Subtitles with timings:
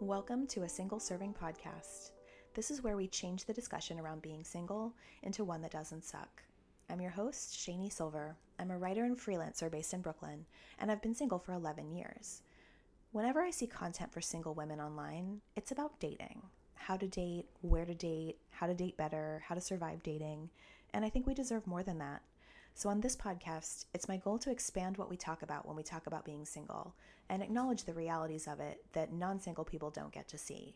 [0.00, 2.10] Welcome to a single serving podcast.
[2.52, 4.92] This is where we change the discussion around being single
[5.22, 6.42] into one that doesn't suck.
[6.90, 8.34] I'm your host, Shani Silver.
[8.58, 10.46] I'm a writer and freelancer based in Brooklyn,
[10.80, 12.42] and I've been single for 11 years.
[13.12, 16.42] Whenever I see content for single women online, it's about dating
[16.74, 20.50] how to date, where to date, how to date better, how to survive dating,
[20.92, 22.20] and I think we deserve more than that.
[22.76, 25.84] So, on this podcast, it's my goal to expand what we talk about when we
[25.84, 26.96] talk about being single
[27.28, 30.74] and acknowledge the realities of it that non single people don't get to see.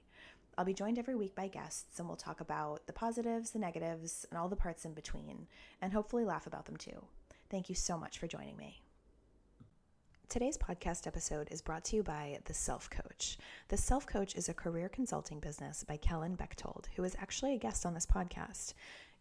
[0.57, 4.25] I'll be joined every week by guests, and we'll talk about the positives, the negatives,
[4.31, 5.49] and all the parts in between,
[5.83, 7.05] and hopefully laugh about them too.
[7.51, 8.81] Thank you so much for joining me.
[10.29, 13.39] Today's podcast episode is brought to you by The Self Coach.
[13.69, 17.59] The Self Coach is a career consulting business by Kellyn Bechtold, who is actually a
[17.59, 18.75] guest on this podcast.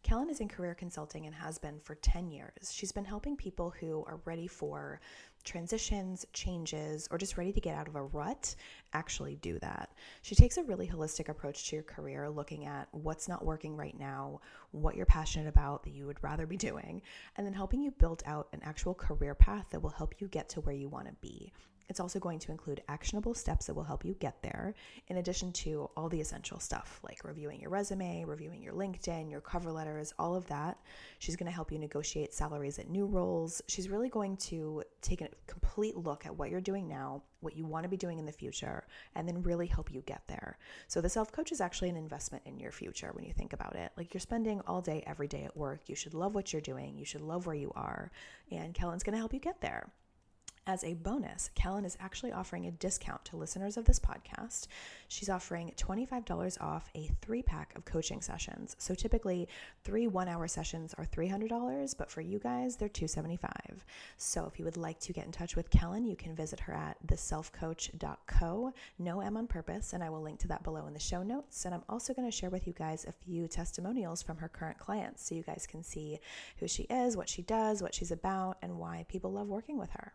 [0.03, 2.71] Kellyn is in career consulting and has been for 10 years.
[2.71, 5.01] She's been helping people who are ready for
[5.43, 8.55] transitions, changes, or just ready to get out of a rut
[8.93, 9.91] actually do that.
[10.21, 13.97] She takes a really holistic approach to your career, looking at what's not working right
[13.97, 14.41] now,
[14.71, 17.01] what you're passionate about that you would rather be doing,
[17.35, 20.49] and then helping you build out an actual career path that will help you get
[20.49, 21.51] to where you want to be.
[21.89, 24.75] It's also going to include actionable steps that will help you get there,
[25.07, 29.39] in addition to all the essential stuff like reviewing your resume, reviewing your LinkedIn, your
[29.39, 30.77] cover letters, all of that.
[31.19, 33.61] She's going to help you negotiate salaries at new roles.
[33.67, 37.65] She's really going to take a complete look at what you're doing now, what you
[37.65, 38.85] want to be doing in the future,
[39.15, 40.57] and then really help you get there.
[40.87, 43.75] So, the self coach is actually an investment in your future when you think about
[43.75, 43.91] it.
[43.95, 45.81] Like you're spending all day, every day at work.
[45.87, 48.11] You should love what you're doing, you should love where you are,
[48.51, 49.89] and Kellyn's going to help you get there.
[50.69, 54.67] As a bonus, Kellyn is actually offering a discount to listeners of this podcast.
[55.07, 58.75] She's offering $25 off a three pack of coaching sessions.
[58.77, 59.47] So typically,
[59.85, 63.85] three one hour sessions are $300, but for you guys, they're 275.
[64.17, 66.73] So if you would like to get in touch with Kellyn, you can visit her
[66.73, 70.99] at theselfcoach.co, no M on purpose, and I will link to that below in the
[70.99, 71.63] show notes.
[71.63, 74.79] And I'm also going to share with you guys a few testimonials from her current
[74.79, 76.19] clients so you guys can see
[76.57, 79.91] who she is, what she does, what she's about, and why people love working with
[79.91, 80.11] her.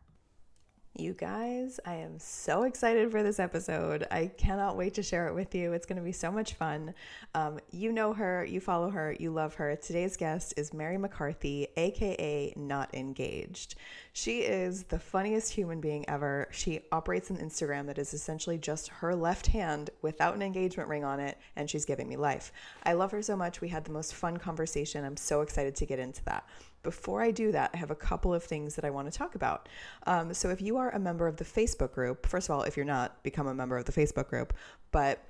[0.95, 4.07] You guys, I am so excited for this episode.
[4.11, 5.73] I cannot wait to share it with you.
[5.73, 6.93] It's going to be so much fun.
[7.35, 9.75] Um, you know her, you follow her, you love her.
[9.77, 13.77] Today's guest is Mary McCarthy, aka Not Engaged.
[14.13, 16.49] She is the funniest human being ever.
[16.51, 21.05] She operates an Instagram that is essentially just her left hand without an engagement ring
[21.05, 22.53] on it, and she's giving me life.
[22.83, 23.63] I love her so much.
[23.63, 25.07] We had the most fun conversation.
[25.07, 26.47] I'm so excited to get into that.
[26.83, 29.35] Before I do that, I have a couple of things that I want to talk
[29.35, 29.69] about.
[30.07, 32.77] Um, so, if you are a member of the Facebook group, first of all, if
[32.77, 34.53] you're not, become a member of the Facebook group.
[34.91, 35.25] But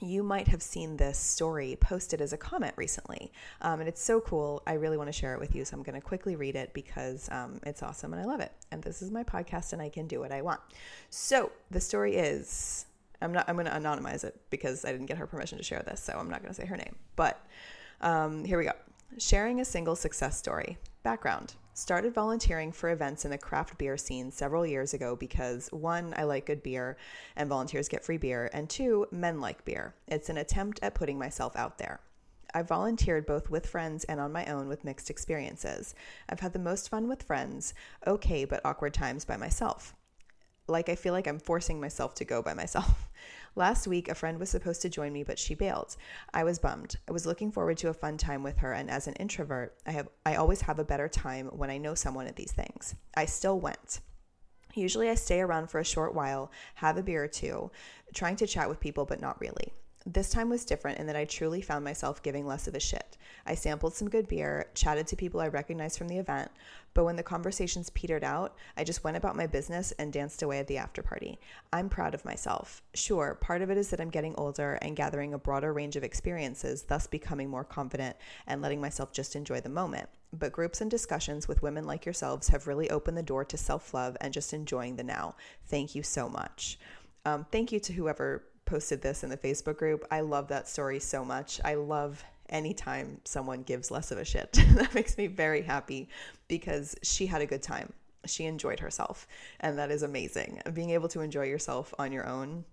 [0.00, 3.32] you might have seen this story posted as a comment recently.
[3.60, 4.62] Um, and it's so cool.
[4.66, 5.64] I really want to share it with you.
[5.64, 8.52] So I'm going to quickly read it because um, it's awesome and I love it.
[8.70, 10.60] And this is my podcast and I can do what I want.
[11.10, 12.86] So the story is
[13.20, 15.82] I'm not, I'm going to anonymize it because I didn't get her permission to share
[15.82, 16.00] this.
[16.00, 16.96] So I'm not going to say her name.
[17.16, 17.44] But
[18.00, 18.72] um, here we go.
[19.18, 20.78] Sharing a single success story.
[21.02, 26.14] Background started volunteering for events in the craft beer scene several years ago because one,
[26.16, 26.96] I like good beer
[27.34, 29.94] and volunteers get free beer, and two, men like beer.
[30.06, 32.00] It's an attempt at putting myself out there.
[32.54, 35.94] I've volunteered both with friends and on my own with mixed experiences.
[36.28, 37.74] I've had the most fun with friends,
[38.06, 39.94] okay, but awkward times by myself.
[40.68, 43.08] Like I feel like I'm forcing myself to go by myself.
[43.56, 45.96] Last week, a friend was supposed to join me, but she bailed.
[46.32, 46.96] I was bummed.
[47.08, 49.90] I was looking forward to a fun time with her, and as an introvert, I
[49.92, 52.94] have I always have a better time when I know someone at these things.
[53.16, 54.00] I still went.
[54.74, 57.70] Usually, I stay around for a short while, have a beer or two,
[58.14, 59.72] trying to chat with people, but not really.
[60.06, 63.18] This time was different in that I truly found myself giving less of a shit.
[63.44, 66.50] I sampled some good beer, chatted to people I recognized from the event,
[66.94, 70.58] but when the conversations petered out, I just went about my business and danced away
[70.58, 71.38] at the after party.
[71.70, 72.82] I'm proud of myself.
[72.94, 76.04] Sure, part of it is that I'm getting older and gathering a broader range of
[76.04, 80.08] experiences, thus becoming more confident and letting myself just enjoy the moment.
[80.32, 83.92] But groups and discussions with women like yourselves have really opened the door to self
[83.92, 85.34] love and just enjoying the now.
[85.66, 86.78] Thank you so much.
[87.26, 90.06] Um, thank you to whoever posted this in the Facebook group.
[90.12, 91.60] I love that story so much.
[91.64, 94.52] I love anytime someone gives less of a shit.
[94.74, 96.08] that makes me very happy
[96.46, 97.92] because she had a good time.
[98.26, 99.26] She enjoyed herself,
[99.58, 100.60] and that is amazing.
[100.72, 102.64] Being able to enjoy yourself on your own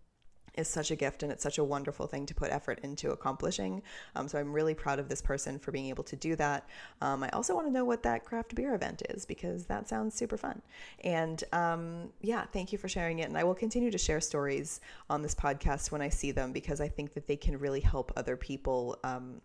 [0.57, 3.81] is such a gift and it's such a wonderful thing to put effort into accomplishing.
[4.15, 6.67] Um, so I'm really proud of this person for being able to do that.
[7.01, 10.15] Um, I also want to know what that craft beer event is because that sounds
[10.15, 10.61] super fun.
[11.03, 13.29] And um, yeah, thank you for sharing it.
[13.29, 16.81] And I will continue to share stories on this podcast when I see them because
[16.81, 19.41] I think that they can really help other people um,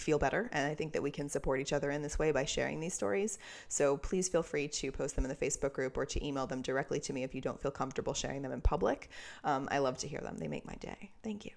[0.00, 0.48] feel better.
[0.52, 2.94] And I think that we can support each other in this way by sharing these
[2.94, 3.38] stories.
[3.68, 6.62] So please feel free to post them in the Facebook group or to email them
[6.62, 9.10] directly to me if you don't feel comfortable sharing them in public.
[9.44, 11.10] Um, I love to hear them, they make my day.
[11.22, 11.52] Thank you.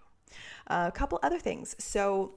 [0.67, 1.75] Uh, a couple other things.
[1.79, 2.35] So,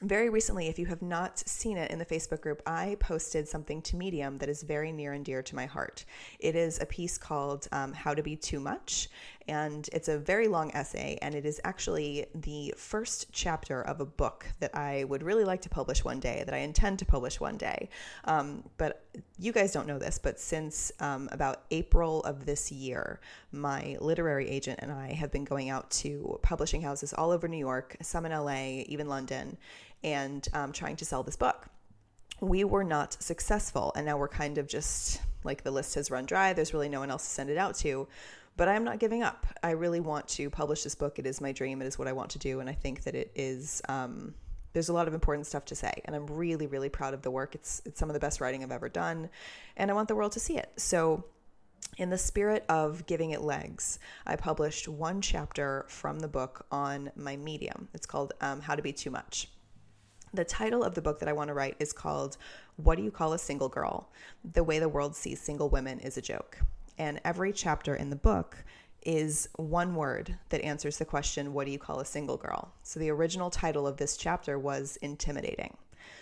[0.00, 3.82] very recently, if you have not seen it in the Facebook group, I posted something
[3.82, 6.04] to Medium that is very near and dear to my heart.
[6.38, 9.08] It is a piece called um, How to Be Too Much,
[9.48, 14.06] and it's a very long essay, and it is actually the first chapter of a
[14.06, 17.40] book that I would really like to publish one day, that I intend to publish
[17.40, 17.88] one day.
[18.24, 19.04] Um, but
[19.38, 23.20] you guys don't know this, but since um, about April of this year,
[23.52, 27.56] my literary agent and I have been going out to publishing houses all over New
[27.56, 29.56] York, some in LA, even London
[30.02, 31.66] and um, trying to sell this book.
[32.40, 36.24] We were not successful, and now we're kind of just like the list has run
[36.24, 36.52] dry.
[36.52, 38.06] There's really no one else to send it out to.
[38.58, 39.46] But I'm not giving up.
[39.62, 41.18] I really want to publish this book.
[41.18, 41.80] It is my dream.
[41.80, 42.60] It is what I want to do.
[42.60, 43.80] And I think that it is.
[43.88, 44.34] Um,
[44.74, 47.30] there's a lot of important stuff to say and i'm really really proud of the
[47.30, 49.28] work it's it's some of the best writing i've ever done
[49.76, 51.24] and i want the world to see it so
[51.96, 57.10] in the spirit of giving it legs, I published one chapter from the book on
[57.16, 57.88] my Medium.
[57.92, 59.48] It's called um, How to Be Too Much.
[60.32, 62.36] The title of the book that I want to write is called
[62.76, 64.10] What Do You Call a Single Girl?
[64.44, 66.58] The Way the World Sees Single Women is a Joke.
[66.98, 68.64] And every chapter in the book
[69.06, 72.74] is one word that answers the question, What do you call a single girl?
[72.82, 75.76] So the original title of this chapter was Intimidating.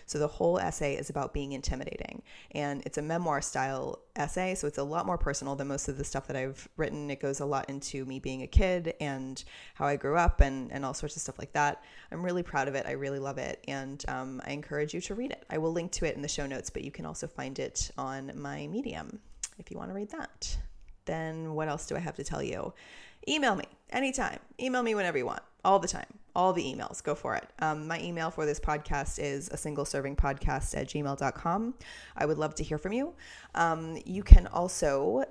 [0.06, 2.22] So the whole essay is about being intimidating.
[2.52, 4.54] And it's a memoir style essay.
[4.54, 7.10] So it's a lot more personal than most of the stuff that I've written.
[7.10, 9.42] It goes a lot into me being a kid and
[9.74, 11.82] how I grew up and, and all sorts of stuff like that.
[12.12, 12.86] I'm really proud of it.
[12.86, 13.62] I really love it.
[13.66, 15.44] And um, I encourage you to read it.
[15.50, 17.90] I will link to it in the show notes, but you can also find it
[17.98, 19.20] on my Medium
[19.58, 20.56] if you want to read that.
[21.04, 22.72] Then what else do I have to tell you?
[23.28, 24.38] Email me anytime.
[24.60, 26.06] Email me whenever you want, all the time
[26.36, 27.02] all the emails.
[27.02, 27.48] Go for it.
[27.60, 31.74] Um, my email for this podcast is a single serving podcast at gmail.com.
[32.14, 33.14] I would love to hear from you.
[33.54, 35.24] Um, you can also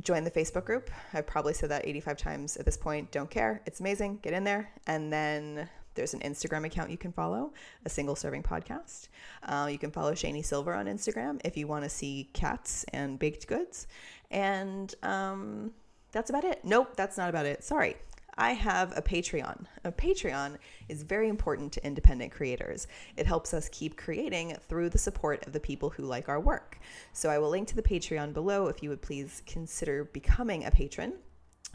[0.00, 0.88] join the Facebook group.
[1.12, 3.10] I've probably said that 85 times at this point.
[3.10, 3.60] Don't care.
[3.66, 4.20] It's amazing.
[4.22, 4.70] Get in there.
[4.86, 7.52] And then there's an Instagram account you can follow,
[7.84, 9.08] a single serving podcast.
[9.42, 13.18] Uh, you can follow Shani Silver on Instagram if you want to see cats and
[13.18, 13.86] baked goods.
[14.30, 15.72] And um,
[16.12, 16.60] that's about it.
[16.64, 17.62] Nope, that's not about it.
[17.62, 17.96] Sorry.
[18.38, 19.66] I have a Patreon.
[19.84, 20.56] A Patreon
[20.88, 22.86] is very important to independent creators.
[23.16, 26.78] It helps us keep creating through the support of the people who like our work.
[27.12, 30.70] So I will link to the Patreon below if you would please consider becoming a
[30.70, 31.12] patron.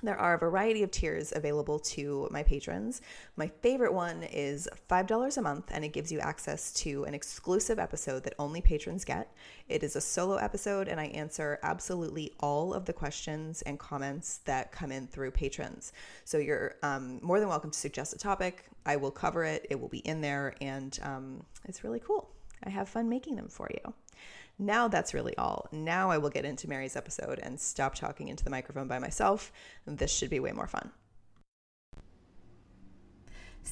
[0.03, 3.01] There are a variety of tiers available to my patrons.
[3.35, 7.79] My favorite one is $5 a month, and it gives you access to an exclusive
[7.79, 9.33] episode that only patrons get.
[9.67, 14.41] It is a solo episode, and I answer absolutely all of the questions and comments
[14.45, 15.93] that come in through patrons.
[16.25, 18.65] So you're um, more than welcome to suggest a topic.
[18.85, 22.29] I will cover it, it will be in there, and um, it's really cool.
[22.63, 23.93] I have fun making them for you.
[24.59, 25.67] Now that's really all.
[25.71, 29.51] Now I will get into Mary's episode and stop talking into the microphone by myself.
[29.85, 30.91] This should be way more fun.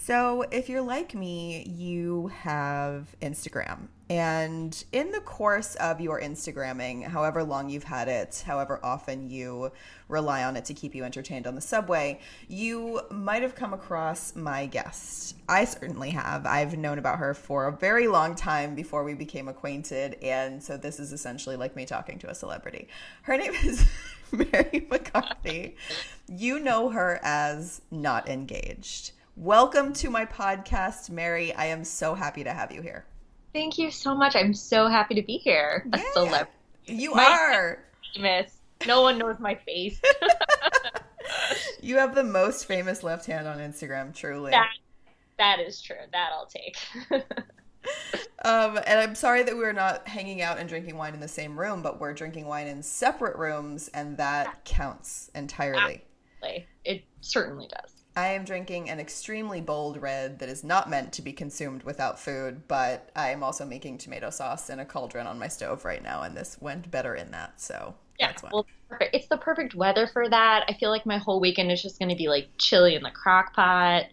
[0.03, 3.87] So, if you're like me, you have Instagram.
[4.07, 9.71] And in the course of your Instagramming, however long you've had it, however often you
[10.07, 14.35] rely on it to keep you entertained on the subway, you might have come across
[14.35, 15.37] my guest.
[15.49, 16.45] I certainly have.
[16.45, 20.17] I've known about her for a very long time before we became acquainted.
[20.21, 22.89] And so this is essentially like me talking to a celebrity.
[23.23, 23.83] Her name is
[24.31, 25.77] Mary McCarthy.
[26.27, 29.13] You know her as Not Engaged.
[29.37, 31.53] Welcome to my podcast, Mary.
[31.53, 33.05] I am so happy to have you here.
[33.51, 34.33] Thank you so much.
[34.33, 35.85] I'm so happy to be here.
[35.91, 36.51] A yeah, celebrity.
[36.85, 37.83] You my are.
[38.15, 38.53] Famous.
[38.87, 39.99] No one knows my face.
[41.81, 44.51] you have the most famous left hand on Instagram, truly.
[44.51, 44.69] That,
[45.37, 45.97] that is true.
[46.13, 46.77] That I'll take.
[48.45, 51.59] um, and I'm sorry that we're not hanging out and drinking wine in the same
[51.59, 56.05] room, but we're drinking wine in separate rooms, and that counts entirely.
[56.41, 56.67] Absolutely.
[56.85, 57.94] It certainly does.
[58.15, 62.19] I am drinking an extremely bold red that is not meant to be consumed without
[62.19, 66.01] food, but I am also making tomato sauce in a cauldron on my stove right
[66.01, 67.59] now, and this went better in that.
[67.59, 68.65] So yeah, well.
[69.11, 70.63] It's the perfect weather for that.
[70.69, 73.11] I feel like my whole weekend is just going to be like chili in the
[73.11, 74.05] crock pot.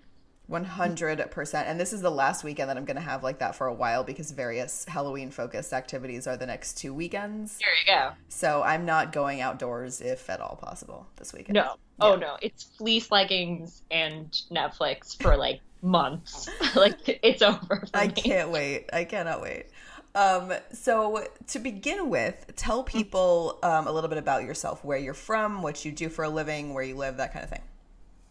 [0.51, 1.55] 100%.
[1.67, 3.73] And this is the last weekend that I'm going to have like that for a
[3.73, 7.59] while because various Halloween focused activities are the next two weekends.
[7.59, 8.13] There you go.
[8.29, 11.55] So I'm not going outdoors if at all possible this weekend.
[11.55, 11.77] No.
[12.03, 12.37] Oh, no.
[12.41, 16.49] It's fleece leggings and Netflix for like months.
[16.77, 17.85] like it's over.
[17.95, 18.13] I me.
[18.13, 18.91] can't wait.
[18.93, 19.67] I cannot wait.
[20.15, 25.15] Um, so to begin with, tell people um, a little bit about yourself, where you're
[25.15, 27.63] from, what you do for a living, where you live, that kind of thing.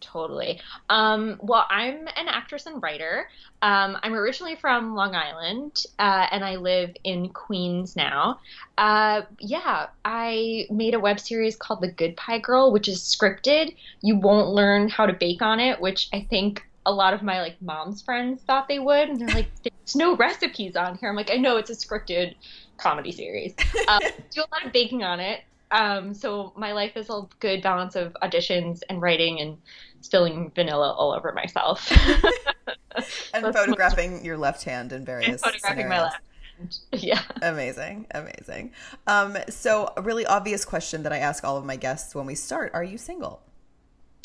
[0.02, 0.60] Totally.
[0.90, 3.28] Um, well, I'm an actress and writer.
[3.62, 8.40] Um, I'm originally from Long Island, uh, and I live in Queens now.
[8.76, 13.76] Uh, yeah, I made a web series called The Good Pie Girl, which is scripted.
[14.02, 17.40] You won't learn how to bake on it, which I think a lot of my
[17.40, 21.16] like mom's friends thought they would, and they're like, "There's no recipes on here." I'm
[21.16, 22.34] like, "I know it's a scripted
[22.76, 23.54] comedy series."
[23.88, 25.42] Um, do a lot of baking on it.
[25.72, 29.56] Um, so my life is a good balance of auditions and writing and
[30.02, 31.90] spilling vanilla all over myself.
[33.34, 35.90] and photographing your left hand in various and photographing scenarios.
[35.90, 36.20] my left.
[36.92, 37.22] Yeah.
[37.40, 38.06] Amazing.
[38.12, 38.72] Amazing.
[39.08, 42.36] Um, so a really obvious question that I ask all of my guests when we
[42.36, 43.42] start, are you single?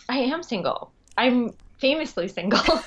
[0.08, 0.92] I am single.
[1.18, 2.60] I'm famously single.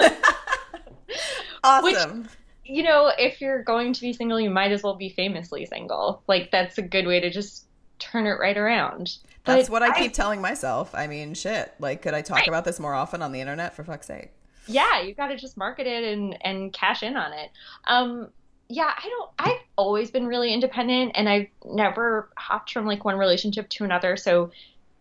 [1.64, 2.22] awesome.
[2.22, 2.30] Which,
[2.64, 6.22] you know, if you're going to be single, you might as well be famously single.
[6.28, 7.64] Like that's a good way to just
[8.00, 9.18] turn it right around.
[9.44, 10.94] That's what I, I, keep telling myself.
[10.94, 11.72] I mean, shit.
[11.78, 12.48] Like, could I talk right.
[12.48, 13.74] about this more often on the internet?
[13.74, 14.30] For fuck's sake.
[14.66, 17.50] Yeah, you got to just market it and and cash in on it.
[17.86, 18.28] Um,
[18.68, 19.30] yeah, I don't.
[19.38, 24.16] I've always been really independent, and I've never hopped from like one relationship to another.
[24.16, 24.50] So,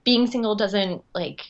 [0.04, 1.42] being single doesn't like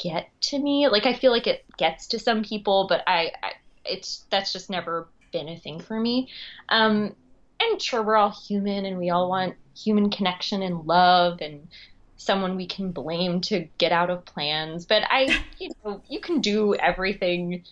[0.00, 0.88] get to me.
[0.88, 3.52] Like, I feel like it gets to some people, but I, I
[3.84, 6.28] it's that's just never been a thing for me.
[6.68, 7.16] Um,
[7.60, 11.68] and sure, we're all human, and we all want human connection and love and
[12.16, 14.86] someone we can blame to get out of plans.
[14.86, 17.64] But I, you know, you can do everything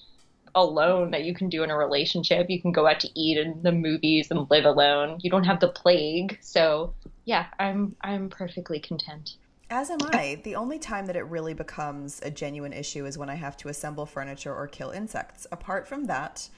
[0.55, 2.49] alone that you can do in a relationship.
[2.49, 5.19] You can go out to eat in the movies and live alone.
[5.23, 6.39] You don't have the plague.
[6.41, 9.37] So, yeah, I'm I'm perfectly content.
[9.71, 10.41] As am I.
[10.45, 13.69] The only time that it really becomes a genuine issue is when I have to
[13.69, 15.47] assemble furniture or kill insects.
[15.51, 16.49] Apart from that,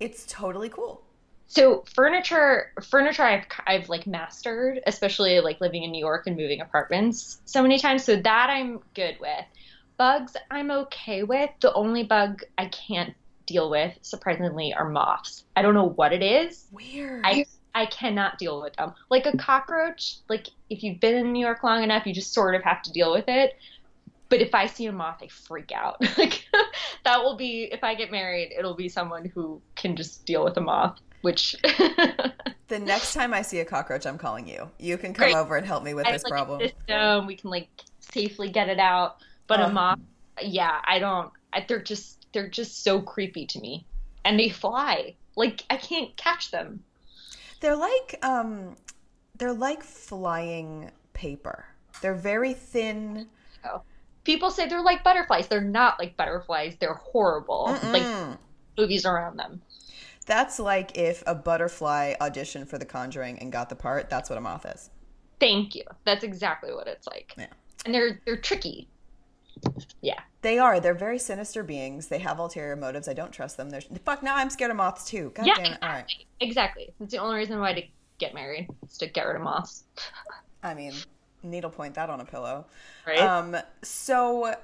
[0.00, 1.03] it's totally cool.
[1.46, 6.60] So furniture, furniture, I've I've like mastered, especially like living in New York and moving
[6.60, 8.04] apartments so many times.
[8.04, 9.44] So that I'm good with.
[9.96, 11.50] Bugs, I'm okay with.
[11.60, 13.14] The only bug I can't
[13.46, 15.44] deal with, surprisingly, are moths.
[15.54, 16.66] I don't know what it is.
[16.72, 17.22] Weird.
[17.24, 18.94] I I cannot deal with them.
[19.10, 22.54] Like a cockroach, like if you've been in New York long enough, you just sort
[22.54, 23.56] of have to deal with it.
[24.28, 26.00] But if I see a moth, I freak out.
[26.18, 26.44] like
[27.04, 30.56] that will be if I get married, it'll be someone who can just deal with
[30.56, 31.56] a moth which
[32.68, 34.70] the next time I see a cockroach, I'm calling you.
[34.78, 35.36] You can come Great.
[35.36, 36.60] over and help me with I this like problem.
[36.60, 39.16] System, we can like safely get it out.
[39.46, 40.00] But uh, a moth,
[40.42, 41.32] yeah, I don't.
[41.54, 43.86] I, they're just they're just so creepy to me,
[44.26, 45.14] and they fly.
[45.34, 46.84] Like I can't catch them.
[47.60, 48.76] They're like um,
[49.38, 51.64] they're like flying paper.
[52.02, 53.28] They're very thin.
[53.64, 53.80] Oh.
[54.24, 55.48] People say they're like butterflies.
[55.48, 56.76] They're not like butterflies.
[56.78, 57.68] They're horrible.
[57.70, 57.92] Mm-mm.
[57.94, 58.38] Like
[58.76, 59.62] movies around them.
[60.26, 64.08] That's like if a butterfly auditioned for The Conjuring and got the part.
[64.10, 64.90] That's what a moth is.
[65.40, 65.84] Thank you.
[66.04, 67.34] That's exactly what it's like.
[67.36, 67.46] Yeah.
[67.84, 68.88] And they're they're tricky.
[70.00, 70.20] Yeah.
[70.42, 70.80] They are.
[70.80, 72.08] They're very sinister beings.
[72.08, 73.08] They have ulterior motives.
[73.08, 73.70] I don't trust them.
[73.70, 74.22] They're fuck.
[74.22, 75.32] Now I'm scared of moths too.
[75.34, 75.78] God yeah, damn it.
[75.82, 76.06] All right.
[76.40, 76.92] Exactly.
[76.98, 77.82] That's the only reason why to
[78.18, 79.84] get married is to get rid of moths.
[80.62, 80.94] I mean,
[81.42, 82.66] needle point that on a pillow.
[83.06, 83.20] Right.
[83.20, 83.56] Um.
[83.82, 84.54] So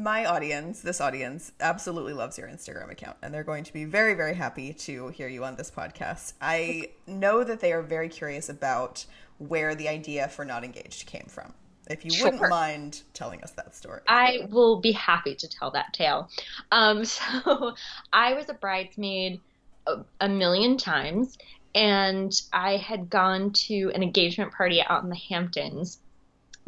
[0.00, 4.14] my audience, this audience, absolutely loves your Instagram account, and they're going to be very,
[4.14, 6.32] very happy to hear you on this podcast.
[6.40, 9.04] I know that they are very curious about
[9.38, 11.52] where the idea for Not Engaged came from.
[11.88, 12.30] If you sure.
[12.30, 16.30] wouldn't mind telling us that story, I will be happy to tell that tale.
[16.70, 17.74] Um, so,
[18.12, 19.40] I was a bridesmaid
[19.86, 21.36] a, a million times,
[21.74, 25.98] and I had gone to an engagement party out in the Hamptons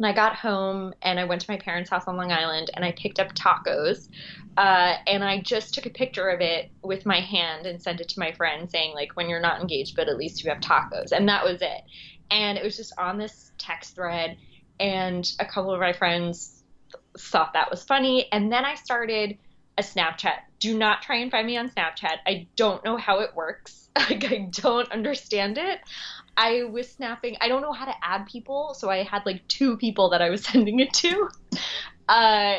[0.03, 2.83] and I got home and I went to my parents' house on Long Island and
[2.83, 4.09] I picked up tacos.
[4.57, 8.09] Uh, and I just took a picture of it with my hand and sent it
[8.09, 11.13] to my friend saying, like, when you're not engaged, but at least you have tacos.
[11.13, 11.83] And that was it.
[12.29, 14.37] And it was just on this text thread.
[14.77, 16.63] And a couple of my friends
[17.17, 18.27] thought that was funny.
[18.33, 19.37] And then I started
[19.77, 20.39] a Snapchat.
[20.59, 22.17] Do not try and find me on Snapchat.
[22.27, 23.83] I don't know how it works.
[24.09, 25.79] like I don't understand it.
[26.35, 27.37] I was snapping.
[27.41, 30.29] I don't know how to add people, so I had like two people that I
[30.29, 31.29] was sending it to.
[32.07, 32.57] Uh,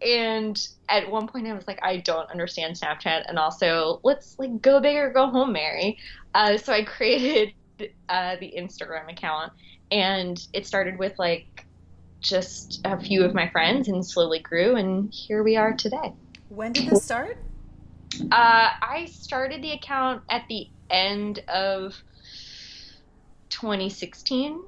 [0.00, 4.60] and at one point, I was like, I don't understand Snapchat, and also let's like
[4.60, 5.98] go big or go home, Mary.
[6.34, 7.54] Uh, so I created
[8.08, 9.52] uh, the Instagram account,
[9.90, 11.66] and it started with like
[12.20, 16.12] just a few of my friends, and slowly grew, and here we are today.
[16.48, 17.38] When did this start?
[18.20, 21.94] Uh, I started the account at the end of
[23.52, 24.62] 2016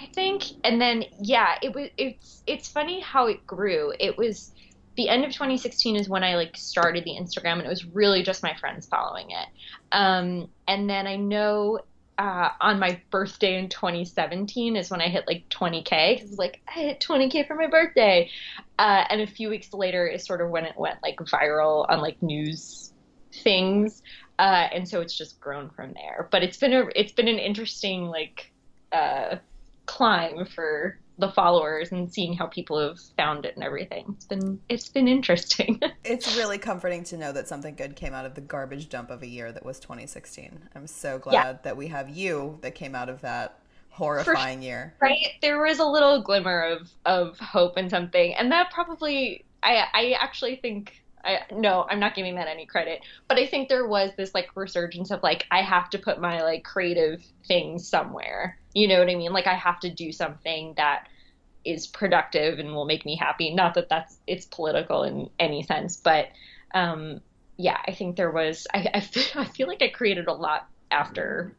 [0.00, 0.44] I think.
[0.64, 3.92] And then yeah, it was it's it's funny how it grew.
[4.00, 4.52] It was
[4.96, 8.22] the end of 2016 is when I like started the Instagram and it was really
[8.22, 9.48] just my friends following it.
[9.92, 11.80] Um, and then I know
[12.18, 16.20] uh, on my birthday in 2017 is when I hit like 20k.
[16.20, 18.30] It was like I hit 20k for my birthday,
[18.78, 22.00] uh, and a few weeks later is sort of when it went like viral on
[22.00, 22.92] like news
[23.32, 24.02] things,
[24.40, 26.26] uh, and so it's just grown from there.
[26.30, 28.50] But it's been a it's been an interesting like
[28.90, 29.36] uh,
[29.84, 34.06] climb for the followers and seeing how people have found it and everything.
[34.16, 35.78] It's been it's been interesting.
[36.04, 39.22] it's really comforting to know that something good came out of the garbage dump of
[39.22, 40.58] a year that was 2016.
[40.74, 41.52] I'm so glad yeah.
[41.62, 43.58] that we have you that came out of that
[43.90, 44.94] horrifying year.
[45.02, 45.34] Right?
[45.42, 48.32] There was a little glimmer of of hope and something.
[48.36, 53.02] And that probably I I actually think I no, I'm not giving that any credit,
[53.28, 56.42] but I think there was this like resurgence of like I have to put my
[56.42, 58.58] like creative things somewhere.
[58.74, 59.32] You know what I mean?
[59.32, 61.08] Like I have to do something that
[61.64, 63.54] is productive and will make me happy.
[63.54, 66.28] Not that that's it's political in any sense, but
[66.74, 67.20] um,
[67.56, 68.66] yeah, I think there was.
[68.72, 71.52] I I feel, I feel like I created a lot after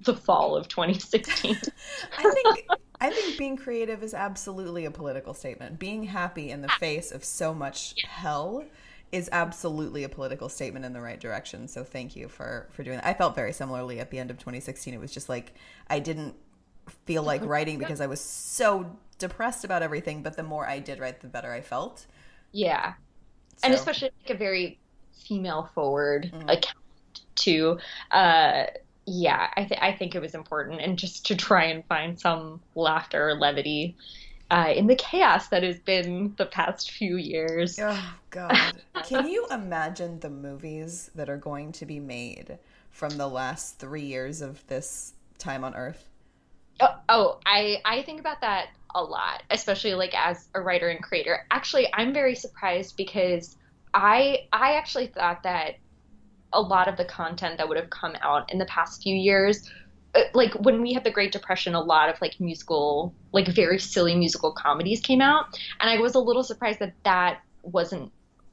[0.00, 1.56] the fall of 2016.
[2.18, 2.66] I think
[3.00, 5.78] I think being creative is absolutely a political statement.
[5.78, 8.08] Being happy in the face of so much yeah.
[8.08, 8.64] hell
[9.14, 11.68] is absolutely a political statement in the right direction.
[11.68, 13.06] So thank you for for doing that.
[13.06, 14.92] I felt very similarly at the end of 2016.
[14.92, 15.54] It was just like
[15.88, 16.34] I didn't
[17.06, 18.90] feel like writing because I was so
[19.20, 22.06] depressed about everything, but the more I did write the better I felt.
[22.50, 22.94] Yeah.
[23.56, 23.66] So.
[23.66, 24.80] And especially like a very
[25.28, 26.48] female forward mm-hmm.
[26.48, 27.78] account too.
[28.10, 28.64] Uh
[29.06, 32.60] yeah, I th- I think it was important and just to try and find some
[32.74, 33.96] laughter or levity
[34.50, 37.78] uh, in the chaos that has been the past few years.
[37.80, 38.82] Oh God!
[39.04, 42.58] Can you imagine the movies that are going to be made
[42.90, 46.08] from the last three years of this time on Earth?
[46.80, 51.02] Oh, oh, I I think about that a lot, especially like as a writer and
[51.02, 51.46] creator.
[51.50, 53.56] Actually, I'm very surprised because
[53.92, 55.76] I I actually thought that
[56.52, 59.68] a lot of the content that would have come out in the past few years
[60.32, 64.14] like when we had the Great Depression, a lot of like musical, like very silly
[64.14, 65.46] musical comedies came out,
[65.80, 68.12] and I was a little surprised that that wasn't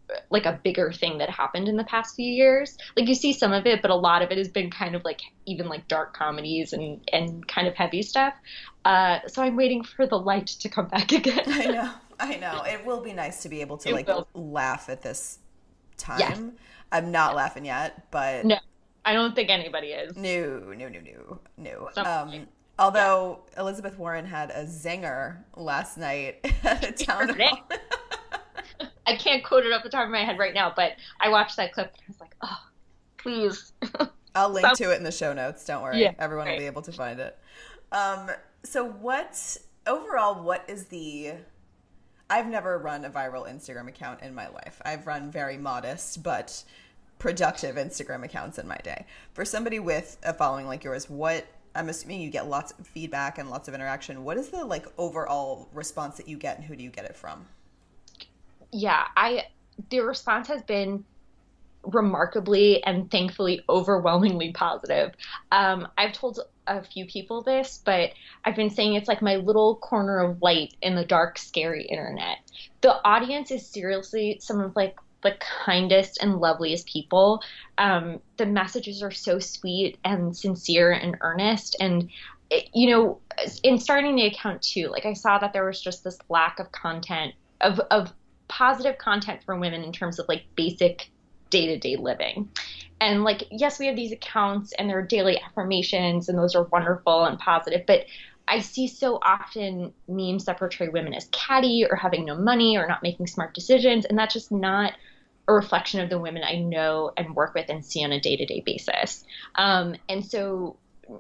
[0.10, 2.78] uh, like a bigger thing that happened in the past few years.
[2.96, 5.04] Like you see some of it, but a lot of it has been kind of
[5.04, 8.34] like even like dark comedies and and kind of heavy stuff.
[8.84, 11.44] Uh, so I'm waiting for the light to come back again.
[11.46, 12.64] I know, I know.
[12.64, 14.28] It will be nice to be able to it like will.
[14.34, 15.40] laugh at this
[15.98, 16.20] time.
[16.20, 16.42] Yes.
[16.92, 18.58] I'm not laughing yet, but no.
[19.04, 20.16] I don't think anybody is.
[20.16, 22.04] No, no, no, no, no.
[22.04, 23.62] Um, although yeah.
[23.62, 27.60] Elizabeth Warren had a zinger last night at a town hall.
[29.08, 31.58] I can't quote it off the top of my head right now, but I watched
[31.58, 32.58] that clip and I was like, oh,
[33.18, 33.74] please.
[34.36, 35.66] I'll link to it in the show notes.
[35.66, 36.02] Don't worry.
[36.02, 36.54] Yeah, Everyone right.
[36.54, 37.38] will be able to find it.
[37.92, 38.30] Um,
[38.64, 41.34] so, what overall, what is the.
[42.30, 44.82] I've never run a viral Instagram account in my life.
[44.86, 46.64] I've run very modest, but
[47.22, 49.06] productive Instagram accounts in my day.
[49.34, 53.38] For somebody with a following like yours, what I'm assuming you get lots of feedback
[53.38, 54.24] and lots of interaction.
[54.24, 57.16] What is the like overall response that you get and who do you get it
[57.16, 57.46] from?
[58.72, 59.46] Yeah, I
[59.92, 61.06] the response has been
[61.84, 65.12] remarkably and thankfully overwhelmingly positive.
[65.52, 68.12] Um, I've told a few people this, but
[68.44, 72.40] I've been saying it's like my little corner of light in the dark, scary internet.
[72.82, 77.42] The audience is seriously some of like the kindest and loveliest people.
[77.78, 81.76] Um, the messages are so sweet and sincere and earnest.
[81.80, 82.10] And,
[82.50, 83.20] it, you know,
[83.64, 86.72] in starting the account too, like I saw that there was just this lack of
[86.72, 88.12] content, of, of
[88.48, 91.10] positive content for women in terms of like basic
[91.50, 92.50] day to day living.
[93.00, 97.26] And like, yes, we have these accounts and they're daily affirmations, and those are wonderful
[97.26, 98.06] and positive, but
[98.48, 102.88] I see so often memes that portray women as catty or having no money or
[102.88, 104.94] not making smart decisions, and that's just not
[105.52, 108.38] a reflection of the women I know and work with and see on a day
[108.38, 109.24] to day basis.
[109.56, 110.78] Um, and so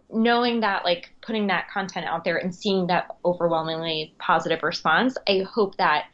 [0.09, 5.45] knowing that, like putting that content out there and seeing that overwhelmingly positive response, I
[5.53, 6.05] hope that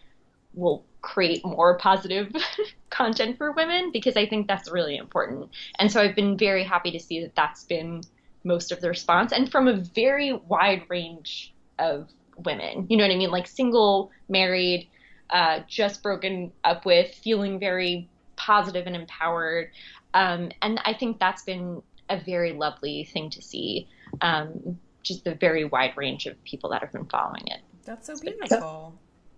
[0.53, 2.33] will create more positive
[2.89, 5.49] content for women because I think that's really important.
[5.79, 8.01] And so I've been very happy to see that that's been
[8.43, 12.87] most of the response and from a very wide range of women.
[12.89, 13.29] You know what I mean?
[13.29, 14.89] Like single, married,
[15.29, 19.71] uh, just broken up with, feeling very positive and empowered.
[20.13, 23.87] Um, and I think that's been a very lovely thing to see.
[24.21, 27.61] Um, just the very wide range of people that have been following it.
[27.85, 28.93] That's so beautiful.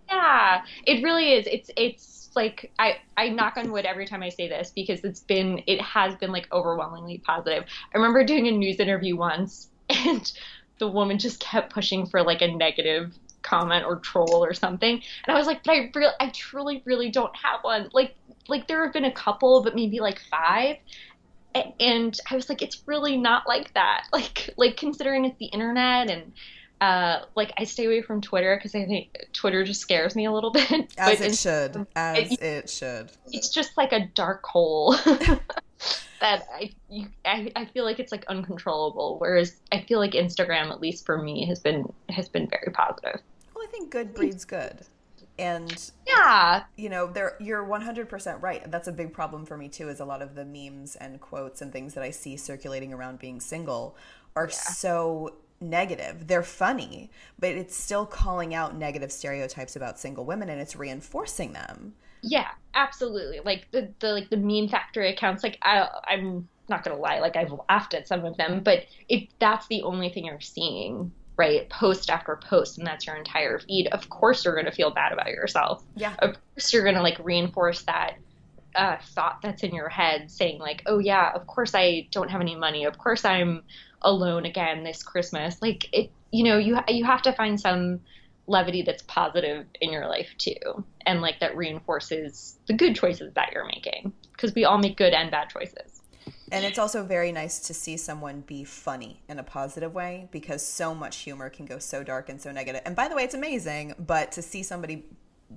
[0.08, 1.46] Yeah, it really is.
[1.46, 5.20] It's it's like I I knock on wood every time I say this because it's
[5.20, 7.64] been it has been like overwhelmingly positive.
[7.94, 10.30] I remember doing a news interview once and
[10.78, 14.94] the woman just kept pushing for like a negative comment or troll or something.
[15.26, 17.90] And I was like, but I really, I truly, really don't have one.
[17.92, 18.14] Like,
[18.48, 20.76] like there have been a couple, but maybe like five.
[21.54, 24.04] and I was like, it's really not like that.
[24.12, 26.32] Like, like considering it's the internet and
[26.80, 30.32] uh, like I stay away from Twitter because I think Twitter just scares me a
[30.32, 30.92] little bit.
[30.96, 31.86] As it should.
[31.94, 33.10] As it, it, should.
[33.32, 34.96] It's just like a dark hole
[36.20, 39.18] that I, you, I I feel like it's like uncontrollable.
[39.18, 43.20] Whereas I feel like Instagram, at least for me, has been has been very positive.
[43.54, 44.14] Well, I think good hmm.
[44.14, 44.86] breeds good
[45.40, 49.88] and yeah you know there you're 100% right that's a big problem for me too
[49.88, 53.18] is a lot of the memes and quotes and things that i see circulating around
[53.18, 53.96] being single
[54.36, 54.54] are yeah.
[54.54, 60.60] so negative they're funny but it's still calling out negative stereotypes about single women and
[60.60, 65.88] it's reinforcing them yeah absolutely like the, the like the meme factory accounts like I,
[66.06, 69.82] i'm not gonna lie like i've laughed at some of them but if that's the
[69.82, 71.70] only thing you're seeing right?
[71.70, 73.86] Post after post, and that's your entire feed.
[73.92, 75.82] Of course, you're going to feel bad about yourself.
[75.96, 76.12] Yeah.
[76.18, 78.16] Of course, you're going to like reinforce that
[78.74, 82.42] uh, thought that's in your head, saying like, "Oh yeah, of course I don't have
[82.42, 82.84] any money.
[82.84, 83.62] Of course I'm
[84.02, 88.00] alone again this Christmas." Like it, you know, you you have to find some
[88.50, 93.52] levity that's positive in your life too, and like that reinforces the good choices that
[93.52, 96.02] you're making because we all make good and bad choices.
[96.52, 100.66] And it's also very nice to see someone be funny in a positive way because
[100.66, 102.82] so much humor can go so dark and so negative.
[102.84, 105.04] And by the way, it's amazing, but to see somebody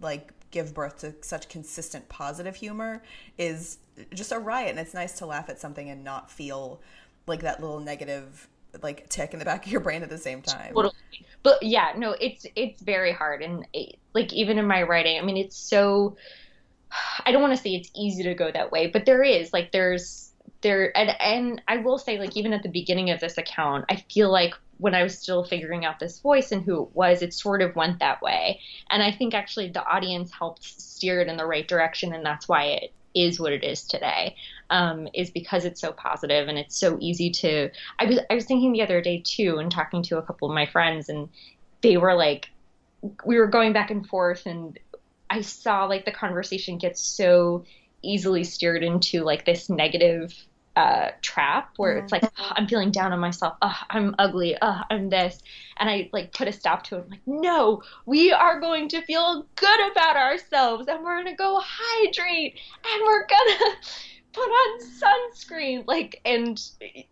[0.02, 3.02] like give birth to such consistent positive humor
[3.40, 3.80] is
[4.14, 6.80] just a riot and it's nice to laugh at something and not feel
[7.26, 8.48] like that little negative
[8.82, 10.74] like tick in the back of your brain at the same time.
[10.74, 10.94] Totally.
[11.44, 15.24] But yeah, no, it's it's very hard and it, like even in my writing, I
[15.24, 16.16] mean it's so
[17.26, 19.72] I don't want to say it's easy to go that way, but there is like
[19.72, 20.32] there's
[20.62, 24.04] there and and I will say like even at the beginning of this account, I
[24.12, 27.34] feel like when I was still figuring out this voice and who it was, it
[27.34, 28.60] sort of went that way.
[28.90, 32.48] And I think actually the audience helped steer it in the right direction, and that's
[32.48, 34.36] why it is what it is today.
[34.70, 37.70] Um, is because it's so positive and it's so easy to.
[38.00, 40.56] I was I was thinking the other day too, and talking to a couple of
[40.56, 41.30] my friends, and
[41.82, 42.50] they were like,
[43.26, 44.80] we were going back and forth, and
[45.30, 47.66] I saw like the conversation get so
[48.02, 50.34] easily steered into like this negative
[50.76, 53.56] uh, trap where it's like oh, I'm feeling down on myself.
[53.62, 54.58] Oh, I'm ugly.
[54.62, 55.40] Oh, I'm this,
[55.78, 57.04] and I like put a stop to it.
[57.04, 61.62] I'm like, no, we are going to feel good about ourselves, and we're gonna go
[61.64, 63.76] hydrate, and we're gonna
[64.34, 65.86] put on sunscreen.
[65.86, 66.60] Like, and